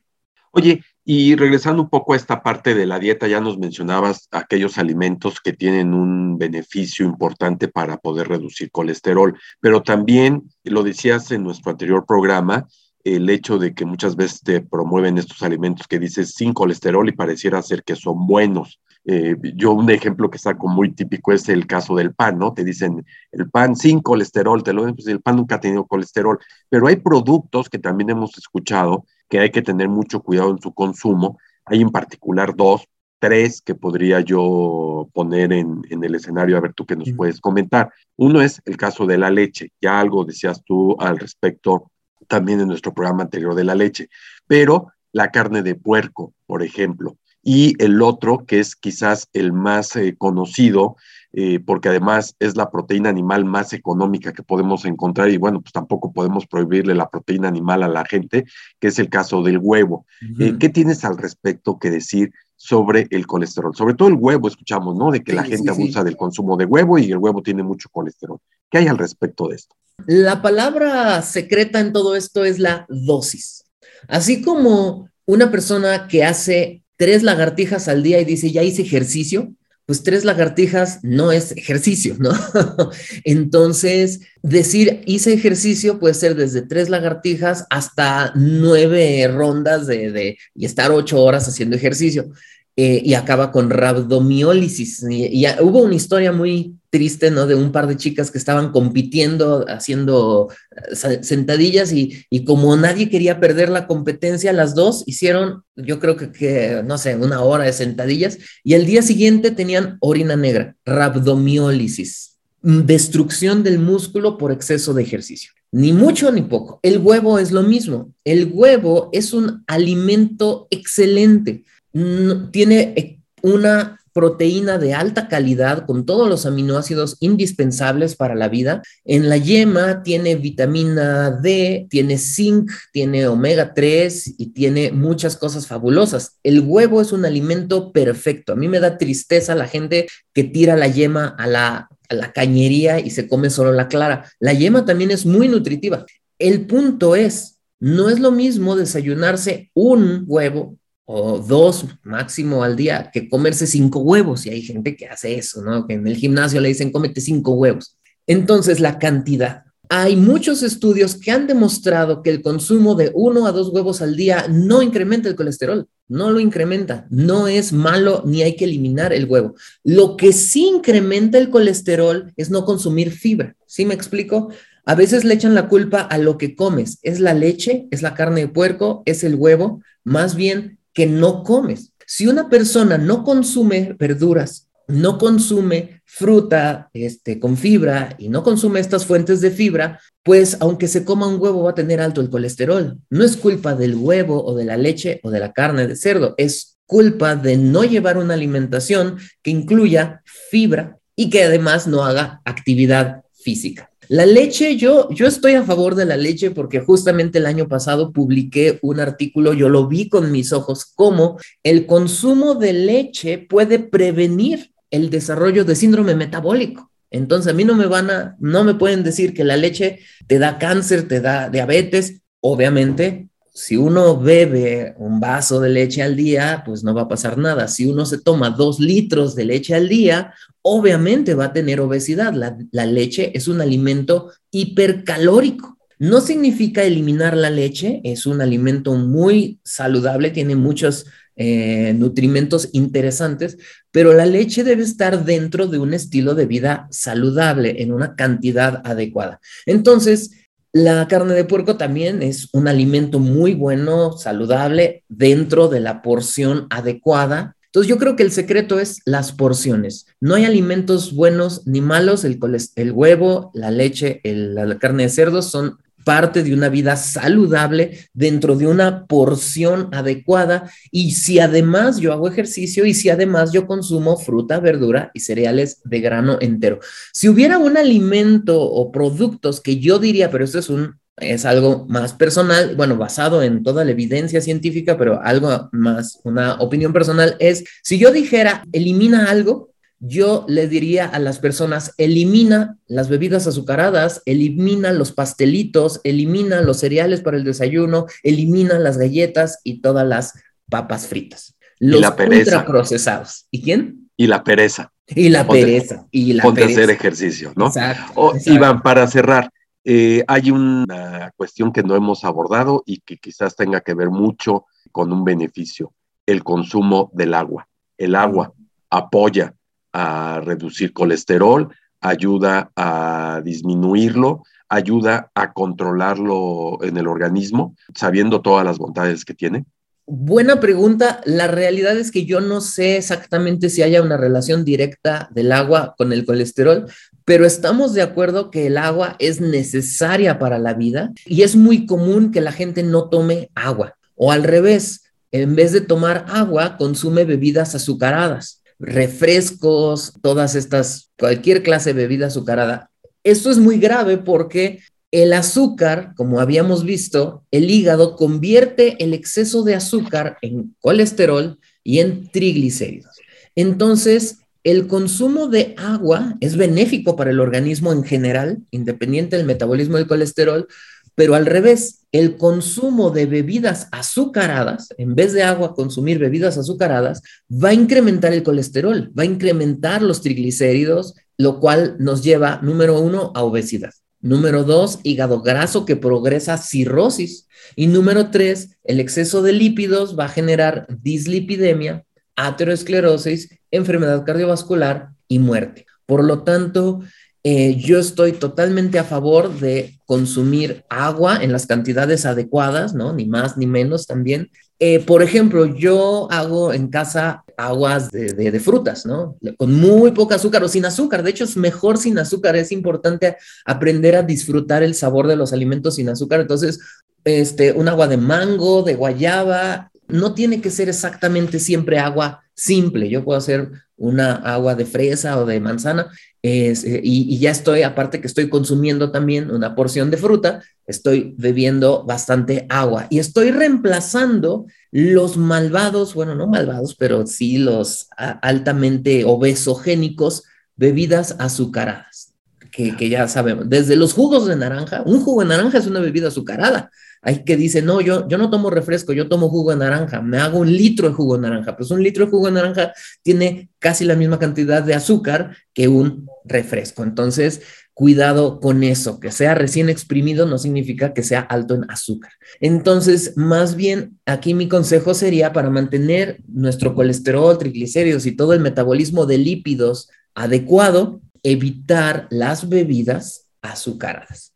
Oye, 0.52 0.82
y 1.04 1.34
regresando 1.34 1.82
un 1.82 1.88
poco 1.88 2.12
a 2.12 2.16
esta 2.16 2.42
parte 2.42 2.74
de 2.74 2.86
la 2.86 2.98
dieta, 2.98 3.26
ya 3.26 3.40
nos 3.40 3.58
mencionabas 3.58 4.28
aquellos 4.30 4.78
alimentos 4.78 5.40
que 5.40 5.52
tienen 5.52 5.94
un 5.94 6.36
beneficio 6.38 7.06
importante 7.06 7.68
para 7.68 7.96
poder 7.96 8.28
reducir 8.28 8.70
colesterol, 8.70 9.36
pero 9.60 9.82
también, 9.82 10.42
lo 10.62 10.82
decías 10.82 11.30
en 11.32 11.42
nuestro 11.42 11.70
anterior 11.72 12.04
programa, 12.06 12.68
el 13.04 13.28
hecho 13.30 13.58
de 13.58 13.74
que 13.74 13.84
muchas 13.84 14.16
veces 14.16 14.40
te 14.42 14.60
promueven 14.60 15.18
estos 15.18 15.42
alimentos 15.42 15.86
que 15.86 15.98
dices 15.98 16.34
sin 16.34 16.52
colesterol 16.52 17.08
y 17.08 17.12
pareciera 17.12 17.62
ser 17.62 17.82
que 17.82 17.96
son 17.96 18.26
buenos. 18.26 18.80
Eh, 19.04 19.34
yo 19.56 19.72
un 19.72 19.90
ejemplo 19.90 20.30
que 20.30 20.38
saco 20.38 20.68
muy 20.68 20.92
típico 20.92 21.32
es 21.32 21.48
el 21.48 21.66
caso 21.66 21.96
del 21.96 22.14
pan, 22.14 22.38
¿no? 22.38 22.54
Te 22.54 22.62
dicen 22.62 23.04
el 23.32 23.50
pan 23.50 23.74
sin 23.74 24.00
colesterol, 24.00 24.62
te 24.62 24.72
lo 24.72 24.82
pues 24.94 25.08
el 25.08 25.20
pan 25.20 25.36
nunca 25.36 25.56
ha 25.56 25.60
tenido 25.60 25.86
colesterol, 25.86 26.38
pero 26.68 26.86
hay 26.86 26.96
productos 26.96 27.68
que 27.68 27.78
también 27.78 28.10
hemos 28.10 28.38
escuchado 28.38 29.04
que 29.28 29.40
hay 29.40 29.50
que 29.50 29.62
tener 29.62 29.88
mucho 29.88 30.20
cuidado 30.20 30.50
en 30.50 30.60
su 30.60 30.72
consumo. 30.72 31.38
Hay 31.64 31.80
en 31.80 31.90
particular 31.90 32.54
dos, 32.54 32.86
tres 33.18 33.60
que 33.60 33.74
podría 33.74 34.20
yo 34.20 35.08
poner 35.12 35.52
en, 35.52 35.82
en 35.90 36.04
el 36.04 36.14
escenario, 36.14 36.56
a 36.56 36.60
ver 36.60 36.74
tú 36.74 36.86
qué 36.86 36.94
nos 36.94 37.10
puedes 37.12 37.40
comentar. 37.40 37.92
Uno 38.16 38.40
es 38.40 38.62
el 38.66 38.76
caso 38.76 39.06
de 39.06 39.18
la 39.18 39.30
leche, 39.30 39.70
ya 39.80 39.98
algo 39.98 40.24
decías 40.24 40.62
tú 40.64 40.96
al 41.00 41.18
respecto 41.18 41.90
también 42.28 42.60
en 42.60 42.68
nuestro 42.68 42.94
programa 42.94 43.24
anterior 43.24 43.54
de 43.54 43.64
la 43.64 43.74
leche, 43.74 44.08
pero 44.46 44.92
la 45.12 45.30
carne 45.30 45.62
de 45.62 45.74
puerco, 45.74 46.32
por 46.46 46.62
ejemplo, 46.62 47.16
y 47.42 47.74
el 47.82 48.00
otro, 48.02 48.44
que 48.46 48.60
es 48.60 48.76
quizás 48.76 49.28
el 49.32 49.52
más 49.52 49.96
eh, 49.96 50.14
conocido, 50.16 50.96
eh, 51.32 51.60
porque 51.60 51.88
además 51.88 52.36
es 52.38 52.56
la 52.56 52.70
proteína 52.70 53.08
animal 53.08 53.44
más 53.44 53.72
económica 53.72 54.32
que 54.32 54.42
podemos 54.42 54.84
encontrar 54.84 55.30
y 55.30 55.38
bueno, 55.38 55.60
pues 55.60 55.72
tampoco 55.72 56.12
podemos 56.12 56.46
prohibirle 56.46 56.94
la 56.94 57.08
proteína 57.08 57.48
animal 57.48 57.82
a 57.82 57.88
la 57.88 58.04
gente, 58.04 58.44
que 58.78 58.88
es 58.88 58.98
el 58.98 59.08
caso 59.08 59.42
del 59.42 59.58
huevo. 59.58 60.06
Eh, 60.38 60.56
¿Qué 60.60 60.68
tienes 60.68 61.04
al 61.04 61.16
respecto 61.16 61.78
que 61.78 61.90
decir 61.90 62.32
sobre 62.54 63.08
el 63.10 63.26
colesterol? 63.26 63.74
Sobre 63.74 63.94
todo 63.94 64.08
el 64.08 64.16
huevo, 64.18 64.46
escuchamos, 64.46 64.94
¿no? 64.94 65.10
De 65.10 65.24
que 65.24 65.32
la 65.32 65.42
gente 65.42 65.70
abusa 65.70 66.04
del 66.04 66.16
consumo 66.16 66.56
de 66.56 66.66
huevo 66.66 66.98
y 66.98 67.10
el 67.10 67.18
huevo 67.18 67.42
tiene 67.42 67.62
mucho 67.62 67.88
colesterol. 67.90 68.38
¿Qué 68.72 68.78
hay 68.78 68.88
al 68.88 68.96
respecto 68.96 69.48
de 69.48 69.56
esto? 69.56 69.76
La 70.06 70.40
palabra 70.40 71.20
secreta 71.20 71.78
en 71.78 71.92
todo 71.92 72.16
esto 72.16 72.46
es 72.46 72.58
la 72.58 72.86
dosis. 72.88 73.64
Así 74.08 74.40
como 74.40 75.10
una 75.26 75.50
persona 75.50 76.08
que 76.08 76.24
hace 76.24 76.82
tres 76.96 77.22
lagartijas 77.22 77.86
al 77.86 78.02
día 78.02 78.18
y 78.18 78.24
dice, 78.24 78.50
ya 78.50 78.62
hice 78.62 78.82
ejercicio, 78.82 79.54
pues 79.84 80.02
tres 80.02 80.24
lagartijas 80.24 81.00
no 81.02 81.32
es 81.32 81.52
ejercicio, 81.52 82.16
¿no? 82.18 82.32
Entonces, 83.24 84.20
decir 84.42 85.02
hice 85.06 85.34
ejercicio 85.34 86.00
puede 86.00 86.14
ser 86.14 86.34
desde 86.34 86.62
tres 86.62 86.88
lagartijas 86.88 87.66
hasta 87.68 88.32
nueve 88.34 89.28
rondas 89.28 89.86
de, 89.86 90.38
y 90.54 90.64
estar 90.64 90.92
ocho 90.92 91.22
horas 91.22 91.46
haciendo 91.46 91.76
ejercicio. 91.76 92.30
Eh, 92.74 93.02
y 93.04 93.12
acaba 93.12 93.52
con 93.52 93.68
rabdomiólisis. 93.68 95.04
Y, 95.10 95.44
hubo 95.60 95.82
una 95.82 95.94
historia 95.94 96.32
muy 96.32 96.74
triste, 96.92 97.30
¿no? 97.30 97.46
De 97.46 97.54
un 97.54 97.72
par 97.72 97.86
de 97.86 97.96
chicas 97.96 98.30
que 98.30 98.38
estaban 98.38 98.70
compitiendo, 98.70 99.64
haciendo 99.68 100.52
eh, 100.70 101.22
sentadillas 101.22 101.92
y, 101.92 102.26
como 102.44 102.76
nadie 102.76 103.08
quería 103.08 103.40
perder 103.40 103.70
la 103.70 103.86
competencia, 103.86 104.52
las 104.52 104.74
dos 104.74 105.02
hicieron, 105.06 105.64
yo 105.74 105.98
creo 105.98 106.16
que, 106.16 106.30
que, 106.30 106.82
no 106.84 106.98
sé, 106.98 107.16
una 107.16 107.40
hora 107.40 107.64
de 107.64 107.72
sentadillas 107.72 108.38
y 108.62 108.74
el 108.74 108.86
día 108.86 109.02
siguiente 109.02 109.50
tenían 109.50 109.96
orina 110.00 110.36
negra, 110.36 110.76
rabdomiólisis, 110.84 112.36
destrucción 112.60 113.62
del 113.62 113.78
músculo 113.78 114.38
por 114.38 114.52
exceso 114.52 114.92
de 114.94 115.02
ejercicio. 115.02 115.50
Ni 115.72 115.92
mucho 115.94 116.30
ni 116.30 116.42
poco. 116.42 116.78
El 116.82 116.98
huevo 116.98 117.38
es 117.38 117.50
lo 117.50 117.62
mismo. 117.62 118.12
El 118.24 118.50
huevo 118.52 119.08
es 119.12 119.32
un 119.32 119.64
alimento 119.66 120.68
excelente 120.70 121.64
tiene 121.92 122.94
eh, 122.96 123.18
una 123.42 124.00
proteína 124.12 124.78
de 124.78 124.94
alta 124.94 125.28
calidad 125.28 125.86
con 125.86 126.04
todos 126.06 126.28
los 126.28 126.46
aminoácidos 126.46 127.16
indispensables 127.20 128.16
para 128.16 128.34
la 128.34 128.48
vida. 128.48 128.82
En 129.04 129.28
la 129.28 129.36
yema 129.36 130.02
tiene 130.02 130.36
vitamina 130.36 131.30
D, 131.30 131.86
tiene 131.90 132.18
zinc, 132.18 132.70
tiene 132.92 133.26
omega 133.26 133.74
3 133.74 134.34
y 134.38 134.52
tiene 134.52 134.92
muchas 134.92 135.36
cosas 135.36 135.66
fabulosas. 135.66 136.38
El 136.42 136.60
huevo 136.60 137.00
es 137.00 137.12
un 137.12 137.24
alimento 137.24 137.92
perfecto. 137.92 138.52
A 138.52 138.56
mí 138.56 138.68
me 138.68 138.80
da 138.80 138.98
tristeza 138.98 139.54
la 139.54 139.66
gente 139.66 140.06
que 140.32 140.44
tira 140.44 140.76
la 140.76 140.88
yema 140.88 141.34
a 141.38 141.46
la, 141.46 141.88
a 142.08 142.14
la 142.14 142.32
cañería 142.32 143.00
y 143.00 143.10
se 143.10 143.28
come 143.28 143.50
solo 143.50 143.72
la 143.72 143.88
clara. 143.88 144.30
La 144.38 144.52
yema 144.52 144.84
también 144.84 145.10
es 145.10 145.26
muy 145.26 145.48
nutritiva. 145.48 146.04
El 146.38 146.66
punto 146.66 147.16
es, 147.16 147.58
no 147.80 148.08
es 148.08 148.20
lo 148.20 148.30
mismo 148.30 148.76
desayunarse 148.76 149.70
un 149.74 150.24
huevo 150.26 150.76
o 151.04 151.38
dos 151.38 151.86
máximo 152.02 152.62
al 152.62 152.76
día 152.76 153.10
que 153.12 153.28
comerse 153.28 153.66
cinco 153.66 154.00
huevos. 154.00 154.46
Y 154.46 154.50
hay 154.50 154.62
gente 154.62 154.96
que 154.96 155.06
hace 155.06 155.36
eso, 155.36 155.62
¿no? 155.62 155.86
Que 155.86 155.94
en 155.94 156.06
el 156.06 156.16
gimnasio 156.16 156.60
le 156.60 156.68
dicen 156.68 156.92
cómete 156.92 157.20
cinco 157.20 157.52
huevos. 157.52 157.98
Entonces, 158.26 158.80
la 158.80 158.98
cantidad. 158.98 159.64
Hay 159.88 160.16
muchos 160.16 160.62
estudios 160.62 161.16
que 161.16 161.32
han 161.32 161.46
demostrado 161.46 162.22
que 162.22 162.30
el 162.30 162.40
consumo 162.40 162.94
de 162.94 163.10
uno 163.14 163.46
a 163.46 163.52
dos 163.52 163.68
huevos 163.68 164.00
al 164.00 164.16
día 164.16 164.46
no 164.48 164.80
incrementa 164.80 165.28
el 165.28 165.36
colesterol, 165.36 165.86
no 166.08 166.30
lo 166.30 166.40
incrementa, 166.40 167.06
no 167.10 167.46
es 167.46 167.74
malo 167.74 168.22
ni 168.24 168.42
hay 168.42 168.56
que 168.56 168.64
eliminar 168.64 169.12
el 169.12 169.26
huevo. 169.26 169.54
Lo 169.84 170.16
que 170.16 170.32
sí 170.32 170.66
incrementa 170.66 171.36
el 171.36 171.50
colesterol 171.50 172.32
es 172.38 172.48
no 172.48 172.64
consumir 172.64 173.10
fibra. 173.10 173.54
¿Sí 173.66 173.84
me 173.84 173.92
explico? 173.92 174.48
A 174.86 174.94
veces 174.94 175.24
le 175.24 175.34
echan 175.34 175.54
la 175.54 175.68
culpa 175.68 176.00
a 176.00 176.16
lo 176.16 176.38
que 176.38 176.56
comes. 176.56 176.98
Es 177.02 177.20
la 177.20 177.34
leche, 177.34 177.86
es 177.90 178.00
la 178.00 178.14
carne 178.14 178.42
de 178.42 178.48
puerco, 178.48 179.02
es 179.04 179.22
el 179.24 179.34
huevo. 179.34 179.82
Más 180.04 180.36
bien 180.36 180.78
que 180.92 181.06
no 181.06 181.42
comes. 181.42 181.92
Si 182.06 182.26
una 182.26 182.48
persona 182.48 182.98
no 182.98 183.24
consume 183.24 183.94
verduras, 183.98 184.68
no 184.88 185.18
consume 185.18 186.02
fruta 186.04 186.90
este, 186.92 187.40
con 187.40 187.56
fibra 187.56 188.14
y 188.18 188.28
no 188.28 188.42
consume 188.42 188.80
estas 188.80 189.06
fuentes 189.06 189.40
de 189.40 189.50
fibra, 189.50 190.00
pues 190.22 190.58
aunque 190.60 190.88
se 190.88 191.04
coma 191.04 191.26
un 191.26 191.40
huevo 191.40 191.62
va 191.62 191.70
a 191.70 191.74
tener 191.74 192.00
alto 192.00 192.20
el 192.20 192.30
colesterol. 192.30 192.98
No 193.08 193.24
es 193.24 193.36
culpa 193.36 193.74
del 193.74 193.94
huevo 193.94 194.44
o 194.44 194.54
de 194.54 194.64
la 194.64 194.76
leche 194.76 195.20
o 195.22 195.30
de 195.30 195.40
la 195.40 195.52
carne 195.52 195.86
de 195.86 195.96
cerdo, 195.96 196.34
es 196.36 196.78
culpa 196.86 197.36
de 197.36 197.56
no 197.56 197.84
llevar 197.84 198.18
una 198.18 198.34
alimentación 198.34 199.16
que 199.42 199.50
incluya 199.50 200.22
fibra 200.24 200.98
y 201.16 201.30
que 201.30 201.44
además 201.44 201.86
no 201.86 202.04
haga 202.04 202.42
actividad 202.44 203.22
física. 203.32 203.91
La 204.12 204.26
leche, 204.26 204.76
yo, 204.76 205.08
yo 205.08 205.26
estoy 205.26 205.54
a 205.54 205.62
favor 205.62 205.94
de 205.94 206.04
la 206.04 206.18
leche 206.18 206.50
porque 206.50 206.80
justamente 206.80 207.38
el 207.38 207.46
año 207.46 207.66
pasado 207.66 208.12
publiqué 208.12 208.78
un 208.82 209.00
artículo, 209.00 209.54
yo 209.54 209.70
lo 209.70 209.88
vi 209.88 210.10
con 210.10 210.30
mis 210.30 210.52
ojos, 210.52 210.84
cómo 210.94 211.38
el 211.62 211.86
consumo 211.86 212.54
de 212.54 212.74
leche 212.74 213.38
puede 213.38 213.78
prevenir 213.78 214.74
el 214.90 215.08
desarrollo 215.08 215.64
de 215.64 215.76
síndrome 215.76 216.14
metabólico. 216.14 216.90
Entonces 217.10 217.54
a 217.54 217.56
mí 217.56 217.64
no 217.64 217.74
me 217.74 217.86
van 217.86 218.10
a, 218.10 218.36
no 218.38 218.64
me 218.64 218.74
pueden 218.74 219.02
decir 219.02 219.32
que 219.32 219.44
la 219.44 219.56
leche 219.56 220.00
te 220.26 220.38
da 220.38 220.58
cáncer, 220.58 221.08
te 221.08 221.22
da 221.22 221.48
diabetes. 221.48 222.20
Obviamente 222.40 223.30
si 223.54 223.76
uno 223.76 224.18
bebe 224.18 224.94
un 224.96 225.20
vaso 225.20 225.60
de 225.60 225.68
leche 225.68 226.02
al 226.02 226.16
día, 226.16 226.62
pues 226.64 226.82
no 226.82 226.94
va 226.94 227.02
a 227.02 227.08
pasar 227.08 227.36
nada. 227.36 227.68
Si 227.68 227.84
uno 227.84 228.06
se 228.06 228.18
toma 228.18 228.50
dos 228.50 228.80
litros 228.80 229.34
de 229.34 229.44
leche 229.44 229.74
al 229.74 229.90
día, 229.90 230.32
obviamente 230.62 231.34
va 231.34 231.46
a 231.46 231.52
tener 231.52 231.80
obesidad. 231.80 232.32
La, 232.32 232.86
leche 232.86 233.36
es 233.36 233.48
un 233.48 233.60
alimento 233.60 234.32
hipercalórico. 234.50 235.78
No 235.98 236.20
significa 236.22 236.82
eliminar 236.82 237.36
la 237.36 237.50
leche, 237.50 238.00
es 238.04 238.26
un 238.26 238.40
alimento 238.40 238.94
muy 238.94 239.60
saludable, 239.64 240.30
tiene 240.30 240.56
muchos 240.56 241.06
eh, 241.36 241.94
nutrimentos 241.96 242.70
interesantes, 242.72 243.58
pero 243.90 244.12
la 244.12 244.26
leche 244.26 244.64
debe 244.64 244.82
estar 244.82 245.24
dentro 245.24 245.68
de 245.68 245.78
un 245.78 245.94
estilo 245.94 246.34
de 246.34 246.46
vida 246.46 246.88
saludable, 246.90 247.82
en 247.82 247.92
una 247.92 248.16
cantidad 248.16 248.80
adecuada. 248.84 249.40
Entonces, 249.64 250.32
la 250.72 251.06
carne 251.06 251.34
de 251.34 251.44
puerco 251.44 251.76
también 251.76 252.22
es 252.22 252.48
un 252.52 252.66
alimento 252.66 253.18
muy 253.18 253.54
bueno, 253.54 254.16
saludable, 254.16 255.04
dentro 255.08 255.68
de 255.68 255.80
la 255.80 256.00
porción 256.00 256.66
adecuada. 256.70 257.56
Entonces 257.66 257.88
yo 257.88 257.98
creo 257.98 258.16
que 258.16 258.22
el 258.22 258.32
secreto 258.32 258.80
es 258.80 259.00
las 259.04 259.32
porciones. 259.32 260.06
No 260.20 260.34
hay 260.34 260.44
alimentos 260.44 261.14
buenos 261.14 261.66
ni 261.66 261.80
malos. 261.80 262.24
El, 262.24 262.38
el 262.76 262.92
huevo, 262.92 263.50
la 263.54 263.70
leche, 263.70 264.20
la 264.24 264.78
carne 264.78 265.04
de 265.04 265.08
cerdo 265.10 265.42
son 265.42 265.78
parte 266.04 266.42
de 266.42 266.54
una 266.54 266.68
vida 266.68 266.96
saludable 266.96 267.98
dentro 268.12 268.56
de 268.56 268.66
una 268.66 269.06
porción 269.06 269.88
adecuada 269.92 270.70
y 270.90 271.12
si 271.12 271.38
además 271.38 271.98
yo 271.98 272.12
hago 272.12 272.28
ejercicio 272.28 272.86
y 272.86 272.94
si 272.94 273.10
además 273.10 273.52
yo 273.52 273.66
consumo 273.66 274.16
fruta, 274.16 274.60
verdura 274.60 275.10
y 275.14 275.20
cereales 275.20 275.80
de 275.84 276.00
grano 276.00 276.38
entero. 276.40 276.80
Si 277.12 277.28
hubiera 277.28 277.58
un 277.58 277.76
alimento 277.76 278.60
o 278.60 278.92
productos 278.92 279.60
que 279.60 279.78
yo 279.78 279.98
diría, 279.98 280.30
pero 280.30 280.44
esto 280.44 280.58
es 280.58 280.68
un 280.68 281.00
es 281.18 281.44
algo 281.44 281.86
más 281.88 282.14
personal, 282.14 282.74
bueno, 282.74 282.96
basado 282.96 283.42
en 283.42 283.62
toda 283.62 283.84
la 283.84 283.90
evidencia 283.90 284.40
científica, 284.40 284.96
pero 284.96 285.20
algo 285.22 285.68
más, 285.72 286.20
una 286.24 286.54
opinión 286.54 286.92
personal 286.92 287.36
es, 287.38 287.64
si 287.82 287.98
yo 287.98 288.12
dijera, 288.12 288.64
elimina 288.72 289.26
algo, 289.30 289.71
yo 290.04 290.44
le 290.48 290.66
diría 290.66 291.06
a 291.06 291.20
las 291.20 291.38
personas, 291.38 291.94
elimina 291.96 292.76
las 292.88 293.08
bebidas 293.08 293.46
azucaradas, 293.46 294.20
elimina 294.26 294.90
los 294.90 295.12
pastelitos, 295.12 296.00
elimina 296.02 296.60
los 296.60 296.78
cereales 296.78 297.20
para 297.20 297.36
el 297.36 297.44
desayuno, 297.44 298.06
elimina 298.24 298.80
las 298.80 298.98
galletas 298.98 299.60
y 299.62 299.80
todas 299.80 300.04
las 300.04 300.32
papas 300.68 301.06
fritas. 301.06 301.56
Los 301.78 302.00
y 302.00 302.02
la 302.02 302.16
pereza. 302.16 302.66
procesados. 302.66 303.46
¿Y 303.52 303.62
quién? 303.62 304.10
Y 304.16 304.26
la 304.26 304.42
pereza. 304.42 304.92
Y 305.06 305.28
la 305.28 305.46
pereza. 305.46 306.04
Y 306.10 306.32
la 306.32 306.42
ponte 306.42 306.64
hacer 306.64 306.90
ejercicio, 306.90 307.52
¿no? 307.54 307.68
Exacto, 307.68 308.32
Iván, 308.46 308.82
para 308.82 309.06
cerrar, 309.06 309.50
eh, 309.84 310.24
hay 310.26 310.50
una 310.50 311.30
cuestión 311.36 311.72
que 311.72 311.84
no 311.84 311.94
hemos 311.94 312.24
abordado 312.24 312.82
y 312.86 312.98
que 313.02 313.18
quizás 313.18 313.54
tenga 313.54 313.80
que 313.82 313.94
ver 313.94 314.10
mucho 314.10 314.66
con 314.90 315.12
un 315.12 315.22
beneficio, 315.22 315.92
el 316.26 316.42
consumo 316.42 317.08
del 317.14 317.34
agua. 317.34 317.68
El 317.96 318.16
agua 318.16 318.52
apoya 318.90 319.54
a 319.92 320.40
reducir 320.44 320.92
colesterol, 320.92 321.74
ayuda 322.00 322.70
a 322.76 323.40
disminuirlo, 323.44 324.42
ayuda 324.68 325.30
a 325.34 325.52
controlarlo 325.52 326.78
en 326.82 326.96
el 326.96 327.06
organismo, 327.06 327.76
sabiendo 327.94 328.40
todas 328.40 328.64
las 328.64 328.78
bondades 328.78 329.24
que 329.24 329.34
tiene? 329.34 329.64
Buena 330.06 330.58
pregunta. 330.60 331.20
La 331.24 331.46
realidad 331.46 331.96
es 331.96 332.10
que 332.10 332.24
yo 332.24 332.40
no 332.40 332.60
sé 332.60 332.96
exactamente 332.96 333.70
si 333.70 333.82
haya 333.82 334.02
una 334.02 334.16
relación 334.16 334.64
directa 334.64 335.28
del 335.32 335.52
agua 335.52 335.94
con 335.96 336.12
el 336.12 336.24
colesterol, 336.24 336.86
pero 337.24 337.46
estamos 337.46 337.94
de 337.94 338.02
acuerdo 338.02 338.50
que 338.50 338.66
el 338.66 338.78
agua 338.78 339.14
es 339.20 339.40
necesaria 339.40 340.38
para 340.38 340.58
la 340.58 340.74
vida 340.74 341.12
y 341.24 341.42
es 341.42 341.54
muy 341.54 341.86
común 341.86 342.32
que 342.32 342.40
la 342.40 342.50
gente 342.50 342.82
no 342.82 343.08
tome 343.08 343.50
agua 343.54 343.96
o 344.16 344.32
al 344.32 344.44
revés, 344.44 345.02
en 345.30 345.54
vez 345.56 345.72
de 345.72 345.80
tomar 345.80 346.26
agua, 346.28 346.76
consume 346.76 347.24
bebidas 347.24 347.74
azucaradas 347.74 348.61
refrescos, 348.82 350.12
todas 350.20 350.54
estas, 350.56 351.10
cualquier 351.16 351.62
clase 351.62 351.94
de 351.94 352.02
bebida 352.02 352.26
azucarada. 352.26 352.90
Esto 353.22 353.50
es 353.50 353.58
muy 353.58 353.78
grave 353.78 354.18
porque 354.18 354.80
el 355.12 355.32
azúcar, 355.32 356.14
como 356.16 356.40
habíamos 356.40 356.84
visto, 356.84 357.44
el 357.50 357.70
hígado 357.70 358.16
convierte 358.16 358.96
el 359.02 359.14
exceso 359.14 359.62
de 359.62 359.76
azúcar 359.76 360.36
en 360.42 360.74
colesterol 360.80 361.58
y 361.84 362.00
en 362.00 362.28
triglicéridos. 362.30 363.16
Entonces, 363.54 364.38
el 364.64 364.86
consumo 364.86 365.48
de 365.48 365.74
agua 365.76 366.36
es 366.40 366.56
benéfico 366.56 367.14
para 367.14 367.30
el 367.30 367.40
organismo 367.40 367.92
en 367.92 368.04
general, 368.04 368.58
independiente 368.70 369.36
del 369.36 369.46
metabolismo 369.46 369.96
del 369.96 370.06
colesterol, 370.06 370.66
pero 371.14 371.34
al 371.34 371.46
revés, 371.46 372.06
el 372.12 372.36
consumo 372.36 373.10
de 373.10 373.26
bebidas 373.26 373.88
azucaradas, 373.90 374.88
en 374.98 375.14
vez 375.14 375.32
de 375.32 375.42
agua, 375.42 375.74
consumir 375.74 376.18
bebidas 376.18 376.58
azucaradas, 376.58 377.22
va 377.50 377.70
a 377.70 377.74
incrementar 377.74 378.32
el 378.32 378.42
colesterol, 378.42 379.10
va 379.18 379.22
a 379.22 379.26
incrementar 379.26 380.02
los 380.02 380.20
triglicéridos, 380.20 381.14
lo 381.38 381.58
cual 381.60 381.96
nos 381.98 382.22
lleva, 382.22 382.60
número 382.62 383.00
uno, 383.00 383.32
a 383.34 383.42
obesidad. 383.42 383.92
Número 384.20 384.62
dos, 384.62 385.00
hígado 385.02 385.42
graso 385.42 385.84
que 385.84 385.96
progresa 385.96 386.56
cirrosis. 386.56 387.48
Y 387.74 387.88
número 387.88 388.30
tres, 388.30 388.78
el 388.84 389.00
exceso 389.00 389.42
de 389.42 389.52
lípidos 389.52 390.16
va 390.16 390.26
a 390.26 390.28
generar 390.28 390.86
dislipidemia, 391.02 392.04
aterosclerosis, 392.36 393.50
enfermedad 393.70 394.24
cardiovascular 394.24 395.08
y 395.28 395.38
muerte. 395.38 395.86
Por 396.06 396.24
lo 396.24 396.42
tanto, 396.42 397.00
eh, 397.44 397.74
yo 397.76 397.98
estoy 397.98 398.32
totalmente 398.32 398.98
a 398.98 399.04
favor 399.04 399.52
de 399.58 399.98
consumir 400.06 400.84
agua 400.88 401.42
en 401.42 401.50
las 401.50 401.66
cantidades 401.66 402.24
adecuadas, 402.24 402.94
¿no? 402.94 403.12
Ni 403.12 403.26
más 403.26 403.56
ni 403.56 403.66
menos 403.66 404.06
también. 404.06 404.50
Eh, 404.78 405.00
por 405.00 405.22
ejemplo, 405.22 405.66
yo 405.66 406.28
hago 406.30 406.72
en 406.72 406.88
casa 406.88 407.44
aguas 407.56 408.10
de, 408.10 408.60
frutas, 408.60 409.06
¿no? 409.06 409.36
Con 409.56 409.74
muy 409.74 410.10
poco 410.10 410.34
azúcar 410.34 410.64
o 410.64 410.68
sin 410.68 410.84
azúcar. 410.84 411.22
De 411.22 411.30
hecho, 411.30 411.44
es 411.44 411.56
mejor 411.56 411.98
sin 411.98 412.18
azúcar. 412.18 412.56
Es 412.56 412.72
importante 412.72 413.36
aprender 413.64 414.16
a 414.16 414.22
disfrutar 414.22 414.82
el 414.82 414.94
sabor 414.94 415.28
de 415.28 415.36
los 415.36 415.52
alimentos 415.52 415.96
sin 415.96 416.08
azúcar. 416.08 416.40
Entonces, 416.40 416.80
este, 417.24 417.72
un 417.72 417.88
agua 417.88 418.08
de 418.08 418.16
mango, 418.16 418.82
de 418.82 418.96
guayaba, 418.96 419.91
no 420.12 420.34
tiene 420.34 420.60
que 420.60 420.70
ser 420.70 420.88
exactamente 420.88 421.58
siempre 421.58 421.98
agua 421.98 422.42
simple. 422.54 423.08
Yo 423.08 423.24
puedo 423.24 423.38
hacer 423.38 423.70
una 423.96 424.34
agua 424.34 424.74
de 424.74 424.84
fresa 424.84 425.38
o 425.38 425.46
de 425.46 425.60
manzana 425.60 426.10
eh, 426.42 426.74
y, 427.04 427.38
ya 427.38 427.52
estoy, 427.52 427.82
aparte 427.82 428.20
que 428.20 428.26
estoy 428.26 428.48
consumiendo 428.48 429.12
también 429.12 429.50
una 429.50 429.76
porción 429.76 430.10
de 430.10 430.16
fruta, 430.16 430.62
estoy 430.86 431.34
bebiendo 431.38 432.04
bastante 432.04 432.66
agua. 432.68 433.06
Y 433.10 433.20
estoy 433.20 433.52
reemplazando 433.52 434.66
los 434.90 435.36
malvados, 435.36 436.14
bueno, 436.14 436.34
no 436.34 436.48
malvados, 436.48 436.96
pero 436.96 437.26
sí 437.26 437.58
los 437.58 438.08
altamente 438.16 439.24
obesogénicos, 439.24 440.42
bebidas 440.74 441.36
azucaradas, 441.38 442.34
que, 442.72 442.96
que 442.96 443.08
ya 443.08 443.28
sabemos, 443.28 443.68
desde 443.68 443.94
los 443.94 444.12
jugos 444.12 444.46
de 444.46 444.56
naranja, 444.56 445.02
un 445.06 445.20
jugo 445.20 445.42
de 445.42 445.48
naranja 445.48 445.78
es 445.78 445.86
una 445.86 446.00
bebida 446.00 446.28
azucarada, 446.28 446.90
hay 447.24 447.44
que 447.44 447.56
dice, 447.56 447.82
no, 447.82 448.00
yo, 448.00 448.28
yo 448.28 448.36
no 448.36 448.50
tomo 448.50 448.68
refresco, 448.68 449.12
yo 449.12 449.28
tomo 449.28 449.48
jugo 449.48 449.70
de 449.70 449.76
naranja, 449.76 450.20
me 450.20 450.38
hago 450.38 450.58
un 450.58 450.72
litro 450.72 451.08
de 451.08 451.14
jugo 451.14 451.36
de 451.36 451.42
naranja. 451.42 451.76
Pues 451.76 451.92
un 451.92 452.02
litro 452.02 452.24
de 452.24 452.30
jugo 452.32 452.46
de 452.46 452.52
naranja 452.52 452.92
tiene 453.22 453.70
casi 453.78 454.04
la 454.04 454.16
misma 454.16 454.40
cantidad 454.40 454.82
de 454.82 454.94
azúcar 454.94 455.56
que 455.72 455.86
un 455.86 456.26
refresco. 456.44 457.04
Entonces, 457.04 457.62
cuidado 457.94 458.58
con 458.58 458.82
eso, 458.82 459.20
que 459.20 459.30
sea 459.30 459.54
recién 459.54 459.88
exprimido 459.88 460.46
no 460.46 460.58
significa 460.58 461.14
que 461.14 461.22
sea 461.22 461.40
alto 461.40 461.76
en 461.76 461.88
azúcar. 461.88 462.32
Entonces, 462.58 463.34
más 463.36 463.76
bien, 463.76 464.18
aquí 464.26 464.52
mi 464.52 464.68
consejo 464.68 465.14
sería 465.14 465.52
para 465.52 465.70
mantener 465.70 466.40
nuestro 466.48 466.96
colesterol, 466.96 467.56
triglicéridos 467.56 468.26
y 468.26 468.34
todo 468.34 468.52
el 468.52 468.60
metabolismo 468.60 469.26
de 469.26 469.38
lípidos 469.38 470.10
adecuado, 470.34 471.20
evitar 471.44 472.26
las 472.30 472.68
bebidas 472.68 473.46
azucaradas. 473.60 474.54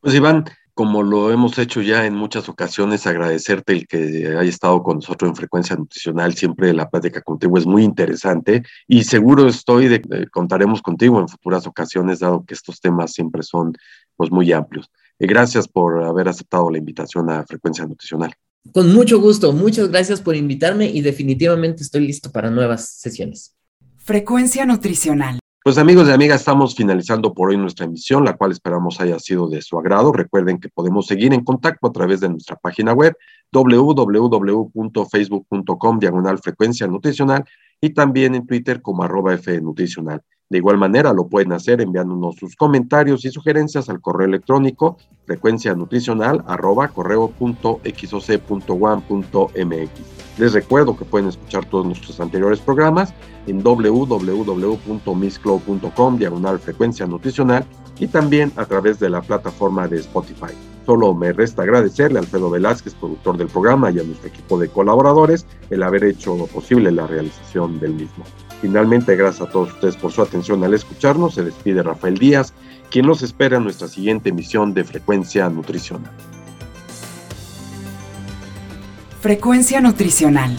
Pues 0.00 0.14
Iván, 0.14 0.44
como 0.74 1.04
lo 1.04 1.30
hemos 1.30 1.56
hecho 1.58 1.80
ya 1.80 2.04
en 2.04 2.14
muchas 2.14 2.48
ocasiones, 2.48 3.06
agradecerte 3.06 3.72
el 3.72 3.86
que 3.86 4.36
haya 4.36 4.48
estado 4.48 4.82
con 4.82 4.96
nosotros 4.96 5.28
en 5.28 5.36
Frecuencia 5.36 5.76
Nutricional. 5.76 6.34
Siempre 6.34 6.74
la 6.74 6.90
plática 6.90 7.22
contigo 7.22 7.56
es 7.56 7.64
muy 7.64 7.84
interesante 7.84 8.64
y 8.88 9.04
seguro 9.04 9.46
estoy 9.46 9.86
de, 9.86 10.28
contaremos 10.32 10.82
contigo 10.82 11.20
en 11.20 11.28
futuras 11.28 11.66
ocasiones, 11.66 12.18
dado 12.18 12.44
que 12.44 12.54
estos 12.54 12.80
temas 12.80 13.12
siempre 13.12 13.44
son 13.44 13.72
pues, 14.16 14.30
muy 14.30 14.52
amplios. 14.52 14.90
Y 15.18 15.28
gracias 15.28 15.68
por 15.68 16.02
haber 16.02 16.28
aceptado 16.28 16.68
la 16.70 16.78
invitación 16.78 17.30
a 17.30 17.44
Frecuencia 17.44 17.86
Nutricional. 17.86 18.34
Con 18.72 18.92
mucho 18.92 19.20
gusto, 19.20 19.52
muchas 19.52 19.88
gracias 19.90 20.20
por 20.20 20.34
invitarme 20.34 20.86
y 20.86 21.02
definitivamente 21.02 21.82
estoy 21.82 22.06
listo 22.06 22.32
para 22.32 22.50
nuevas 22.50 22.88
sesiones. 22.88 23.54
Frecuencia 23.98 24.66
Nutricional. 24.66 25.38
Pues 25.64 25.78
amigos 25.78 26.08
y 26.08 26.12
amigas, 26.12 26.40
estamos 26.40 26.74
finalizando 26.74 27.32
por 27.32 27.48
hoy 27.48 27.56
nuestra 27.56 27.86
emisión, 27.86 28.26
la 28.26 28.36
cual 28.36 28.52
esperamos 28.52 29.00
haya 29.00 29.18
sido 29.18 29.48
de 29.48 29.62
su 29.62 29.78
agrado. 29.78 30.12
Recuerden 30.12 30.60
que 30.60 30.68
podemos 30.68 31.06
seguir 31.06 31.32
en 31.32 31.42
contacto 31.42 31.86
a 31.86 31.92
través 31.92 32.20
de 32.20 32.28
nuestra 32.28 32.56
página 32.56 32.92
web 32.92 33.16
www.facebook.com 33.50 35.98
diagonal 35.98 36.38
frecuencia 36.38 36.86
nutricional 36.86 37.46
y 37.80 37.94
también 37.94 38.34
en 38.34 38.46
Twitter 38.46 38.82
como 38.82 39.04
arroba 39.04 39.38
nutricional. 39.62 40.20
De 40.54 40.58
igual 40.58 40.78
manera 40.78 41.12
lo 41.12 41.26
pueden 41.26 41.50
hacer 41.50 41.80
enviándonos 41.80 42.36
sus 42.36 42.54
comentarios 42.54 43.24
y 43.24 43.30
sugerencias 43.32 43.88
al 43.88 44.00
correo 44.00 44.28
electrónico 44.28 44.98
frecuencia 45.26 45.74
nutricional 45.74 46.44
arroba 46.46 46.92
Les 50.38 50.52
recuerdo 50.52 50.96
que 50.96 51.04
pueden 51.04 51.26
escuchar 51.26 51.64
todos 51.64 51.86
nuestros 51.86 52.20
anteriores 52.20 52.60
programas 52.60 53.12
en 53.48 53.64
www.missclow.com 53.64 56.18
diagonal 56.18 56.60
frecuencia 56.60 57.04
nutricional 57.04 57.64
y 57.98 58.06
también 58.06 58.52
a 58.54 58.64
través 58.64 59.00
de 59.00 59.10
la 59.10 59.22
plataforma 59.22 59.88
de 59.88 59.98
Spotify. 59.98 60.54
Solo 60.86 61.14
me 61.14 61.32
resta 61.32 61.62
agradecerle 61.62 62.20
a 62.20 62.22
Alfredo 62.22 62.50
Velázquez, 62.50 62.94
productor 62.94 63.38
del 63.38 63.48
programa, 63.48 63.90
y 63.90 63.98
a 63.98 64.04
nuestro 64.04 64.28
equipo 64.28 64.56
de 64.60 64.68
colaboradores 64.68 65.46
el 65.70 65.82
haber 65.82 66.04
hecho 66.04 66.36
posible 66.46 66.92
la 66.92 67.08
realización 67.08 67.80
del 67.80 67.94
mismo. 67.94 68.22
Finalmente, 68.64 69.14
gracias 69.14 69.46
a 69.46 69.50
todos 69.52 69.74
ustedes 69.74 69.94
por 69.94 70.10
su 70.10 70.22
atención 70.22 70.64
al 70.64 70.72
escucharnos. 70.72 71.34
Se 71.34 71.44
despide 71.44 71.82
Rafael 71.82 72.16
Díaz, 72.16 72.54
quien 72.90 73.04
nos 73.04 73.20
espera 73.20 73.58
en 73.58 73.64
nuestra 73.64 73.88
siguiente 73.88 74.30
emisión 74.30 74.72
de 74.72 74.84
Frecuencia 74.84 75.50
Nutricional. 75.50 76.10
Frecuencia 79.20 79.82
Nutricional. 79.82 80.56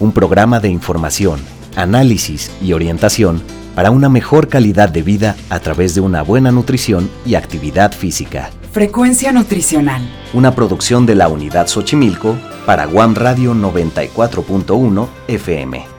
Un 0.00 0.10
programa 0.10 0.58
de 0.58 0.68
información, 0.68 1.38
análisis 1.76 2.50
y 2.60 2.72
orientación 2.72 3.40
para 3.76 3.92
una 3.92 4.08
mejor 4.08 4.48
calidad 4.48 4.88
de 4.88 5.02
vida 5.02 5.36
a 5.48 5.60
través 5.60 5.94
de 5.94 6.00
una 6.00 6.22
buena 6.22 6.50
nutrición 6.50 7.08
y 7.24 7.36
actividad 7.36 7.92
física. 7.92 8.50
Frecuencia 8.72 9.30
Nutricional. 9.30 10.02
Una 10.32 10.56
producción 10.56 11.06
de 11.06 11.14
la 11.14 11.28
Unidad 11.28 11.68
Xochimilco 11.68 12.36
para 12.66 12.86
Guam 12.86 13.14
Radio 13.14 13.54
94.1 13.54 15.06
FM. 15.28 15.93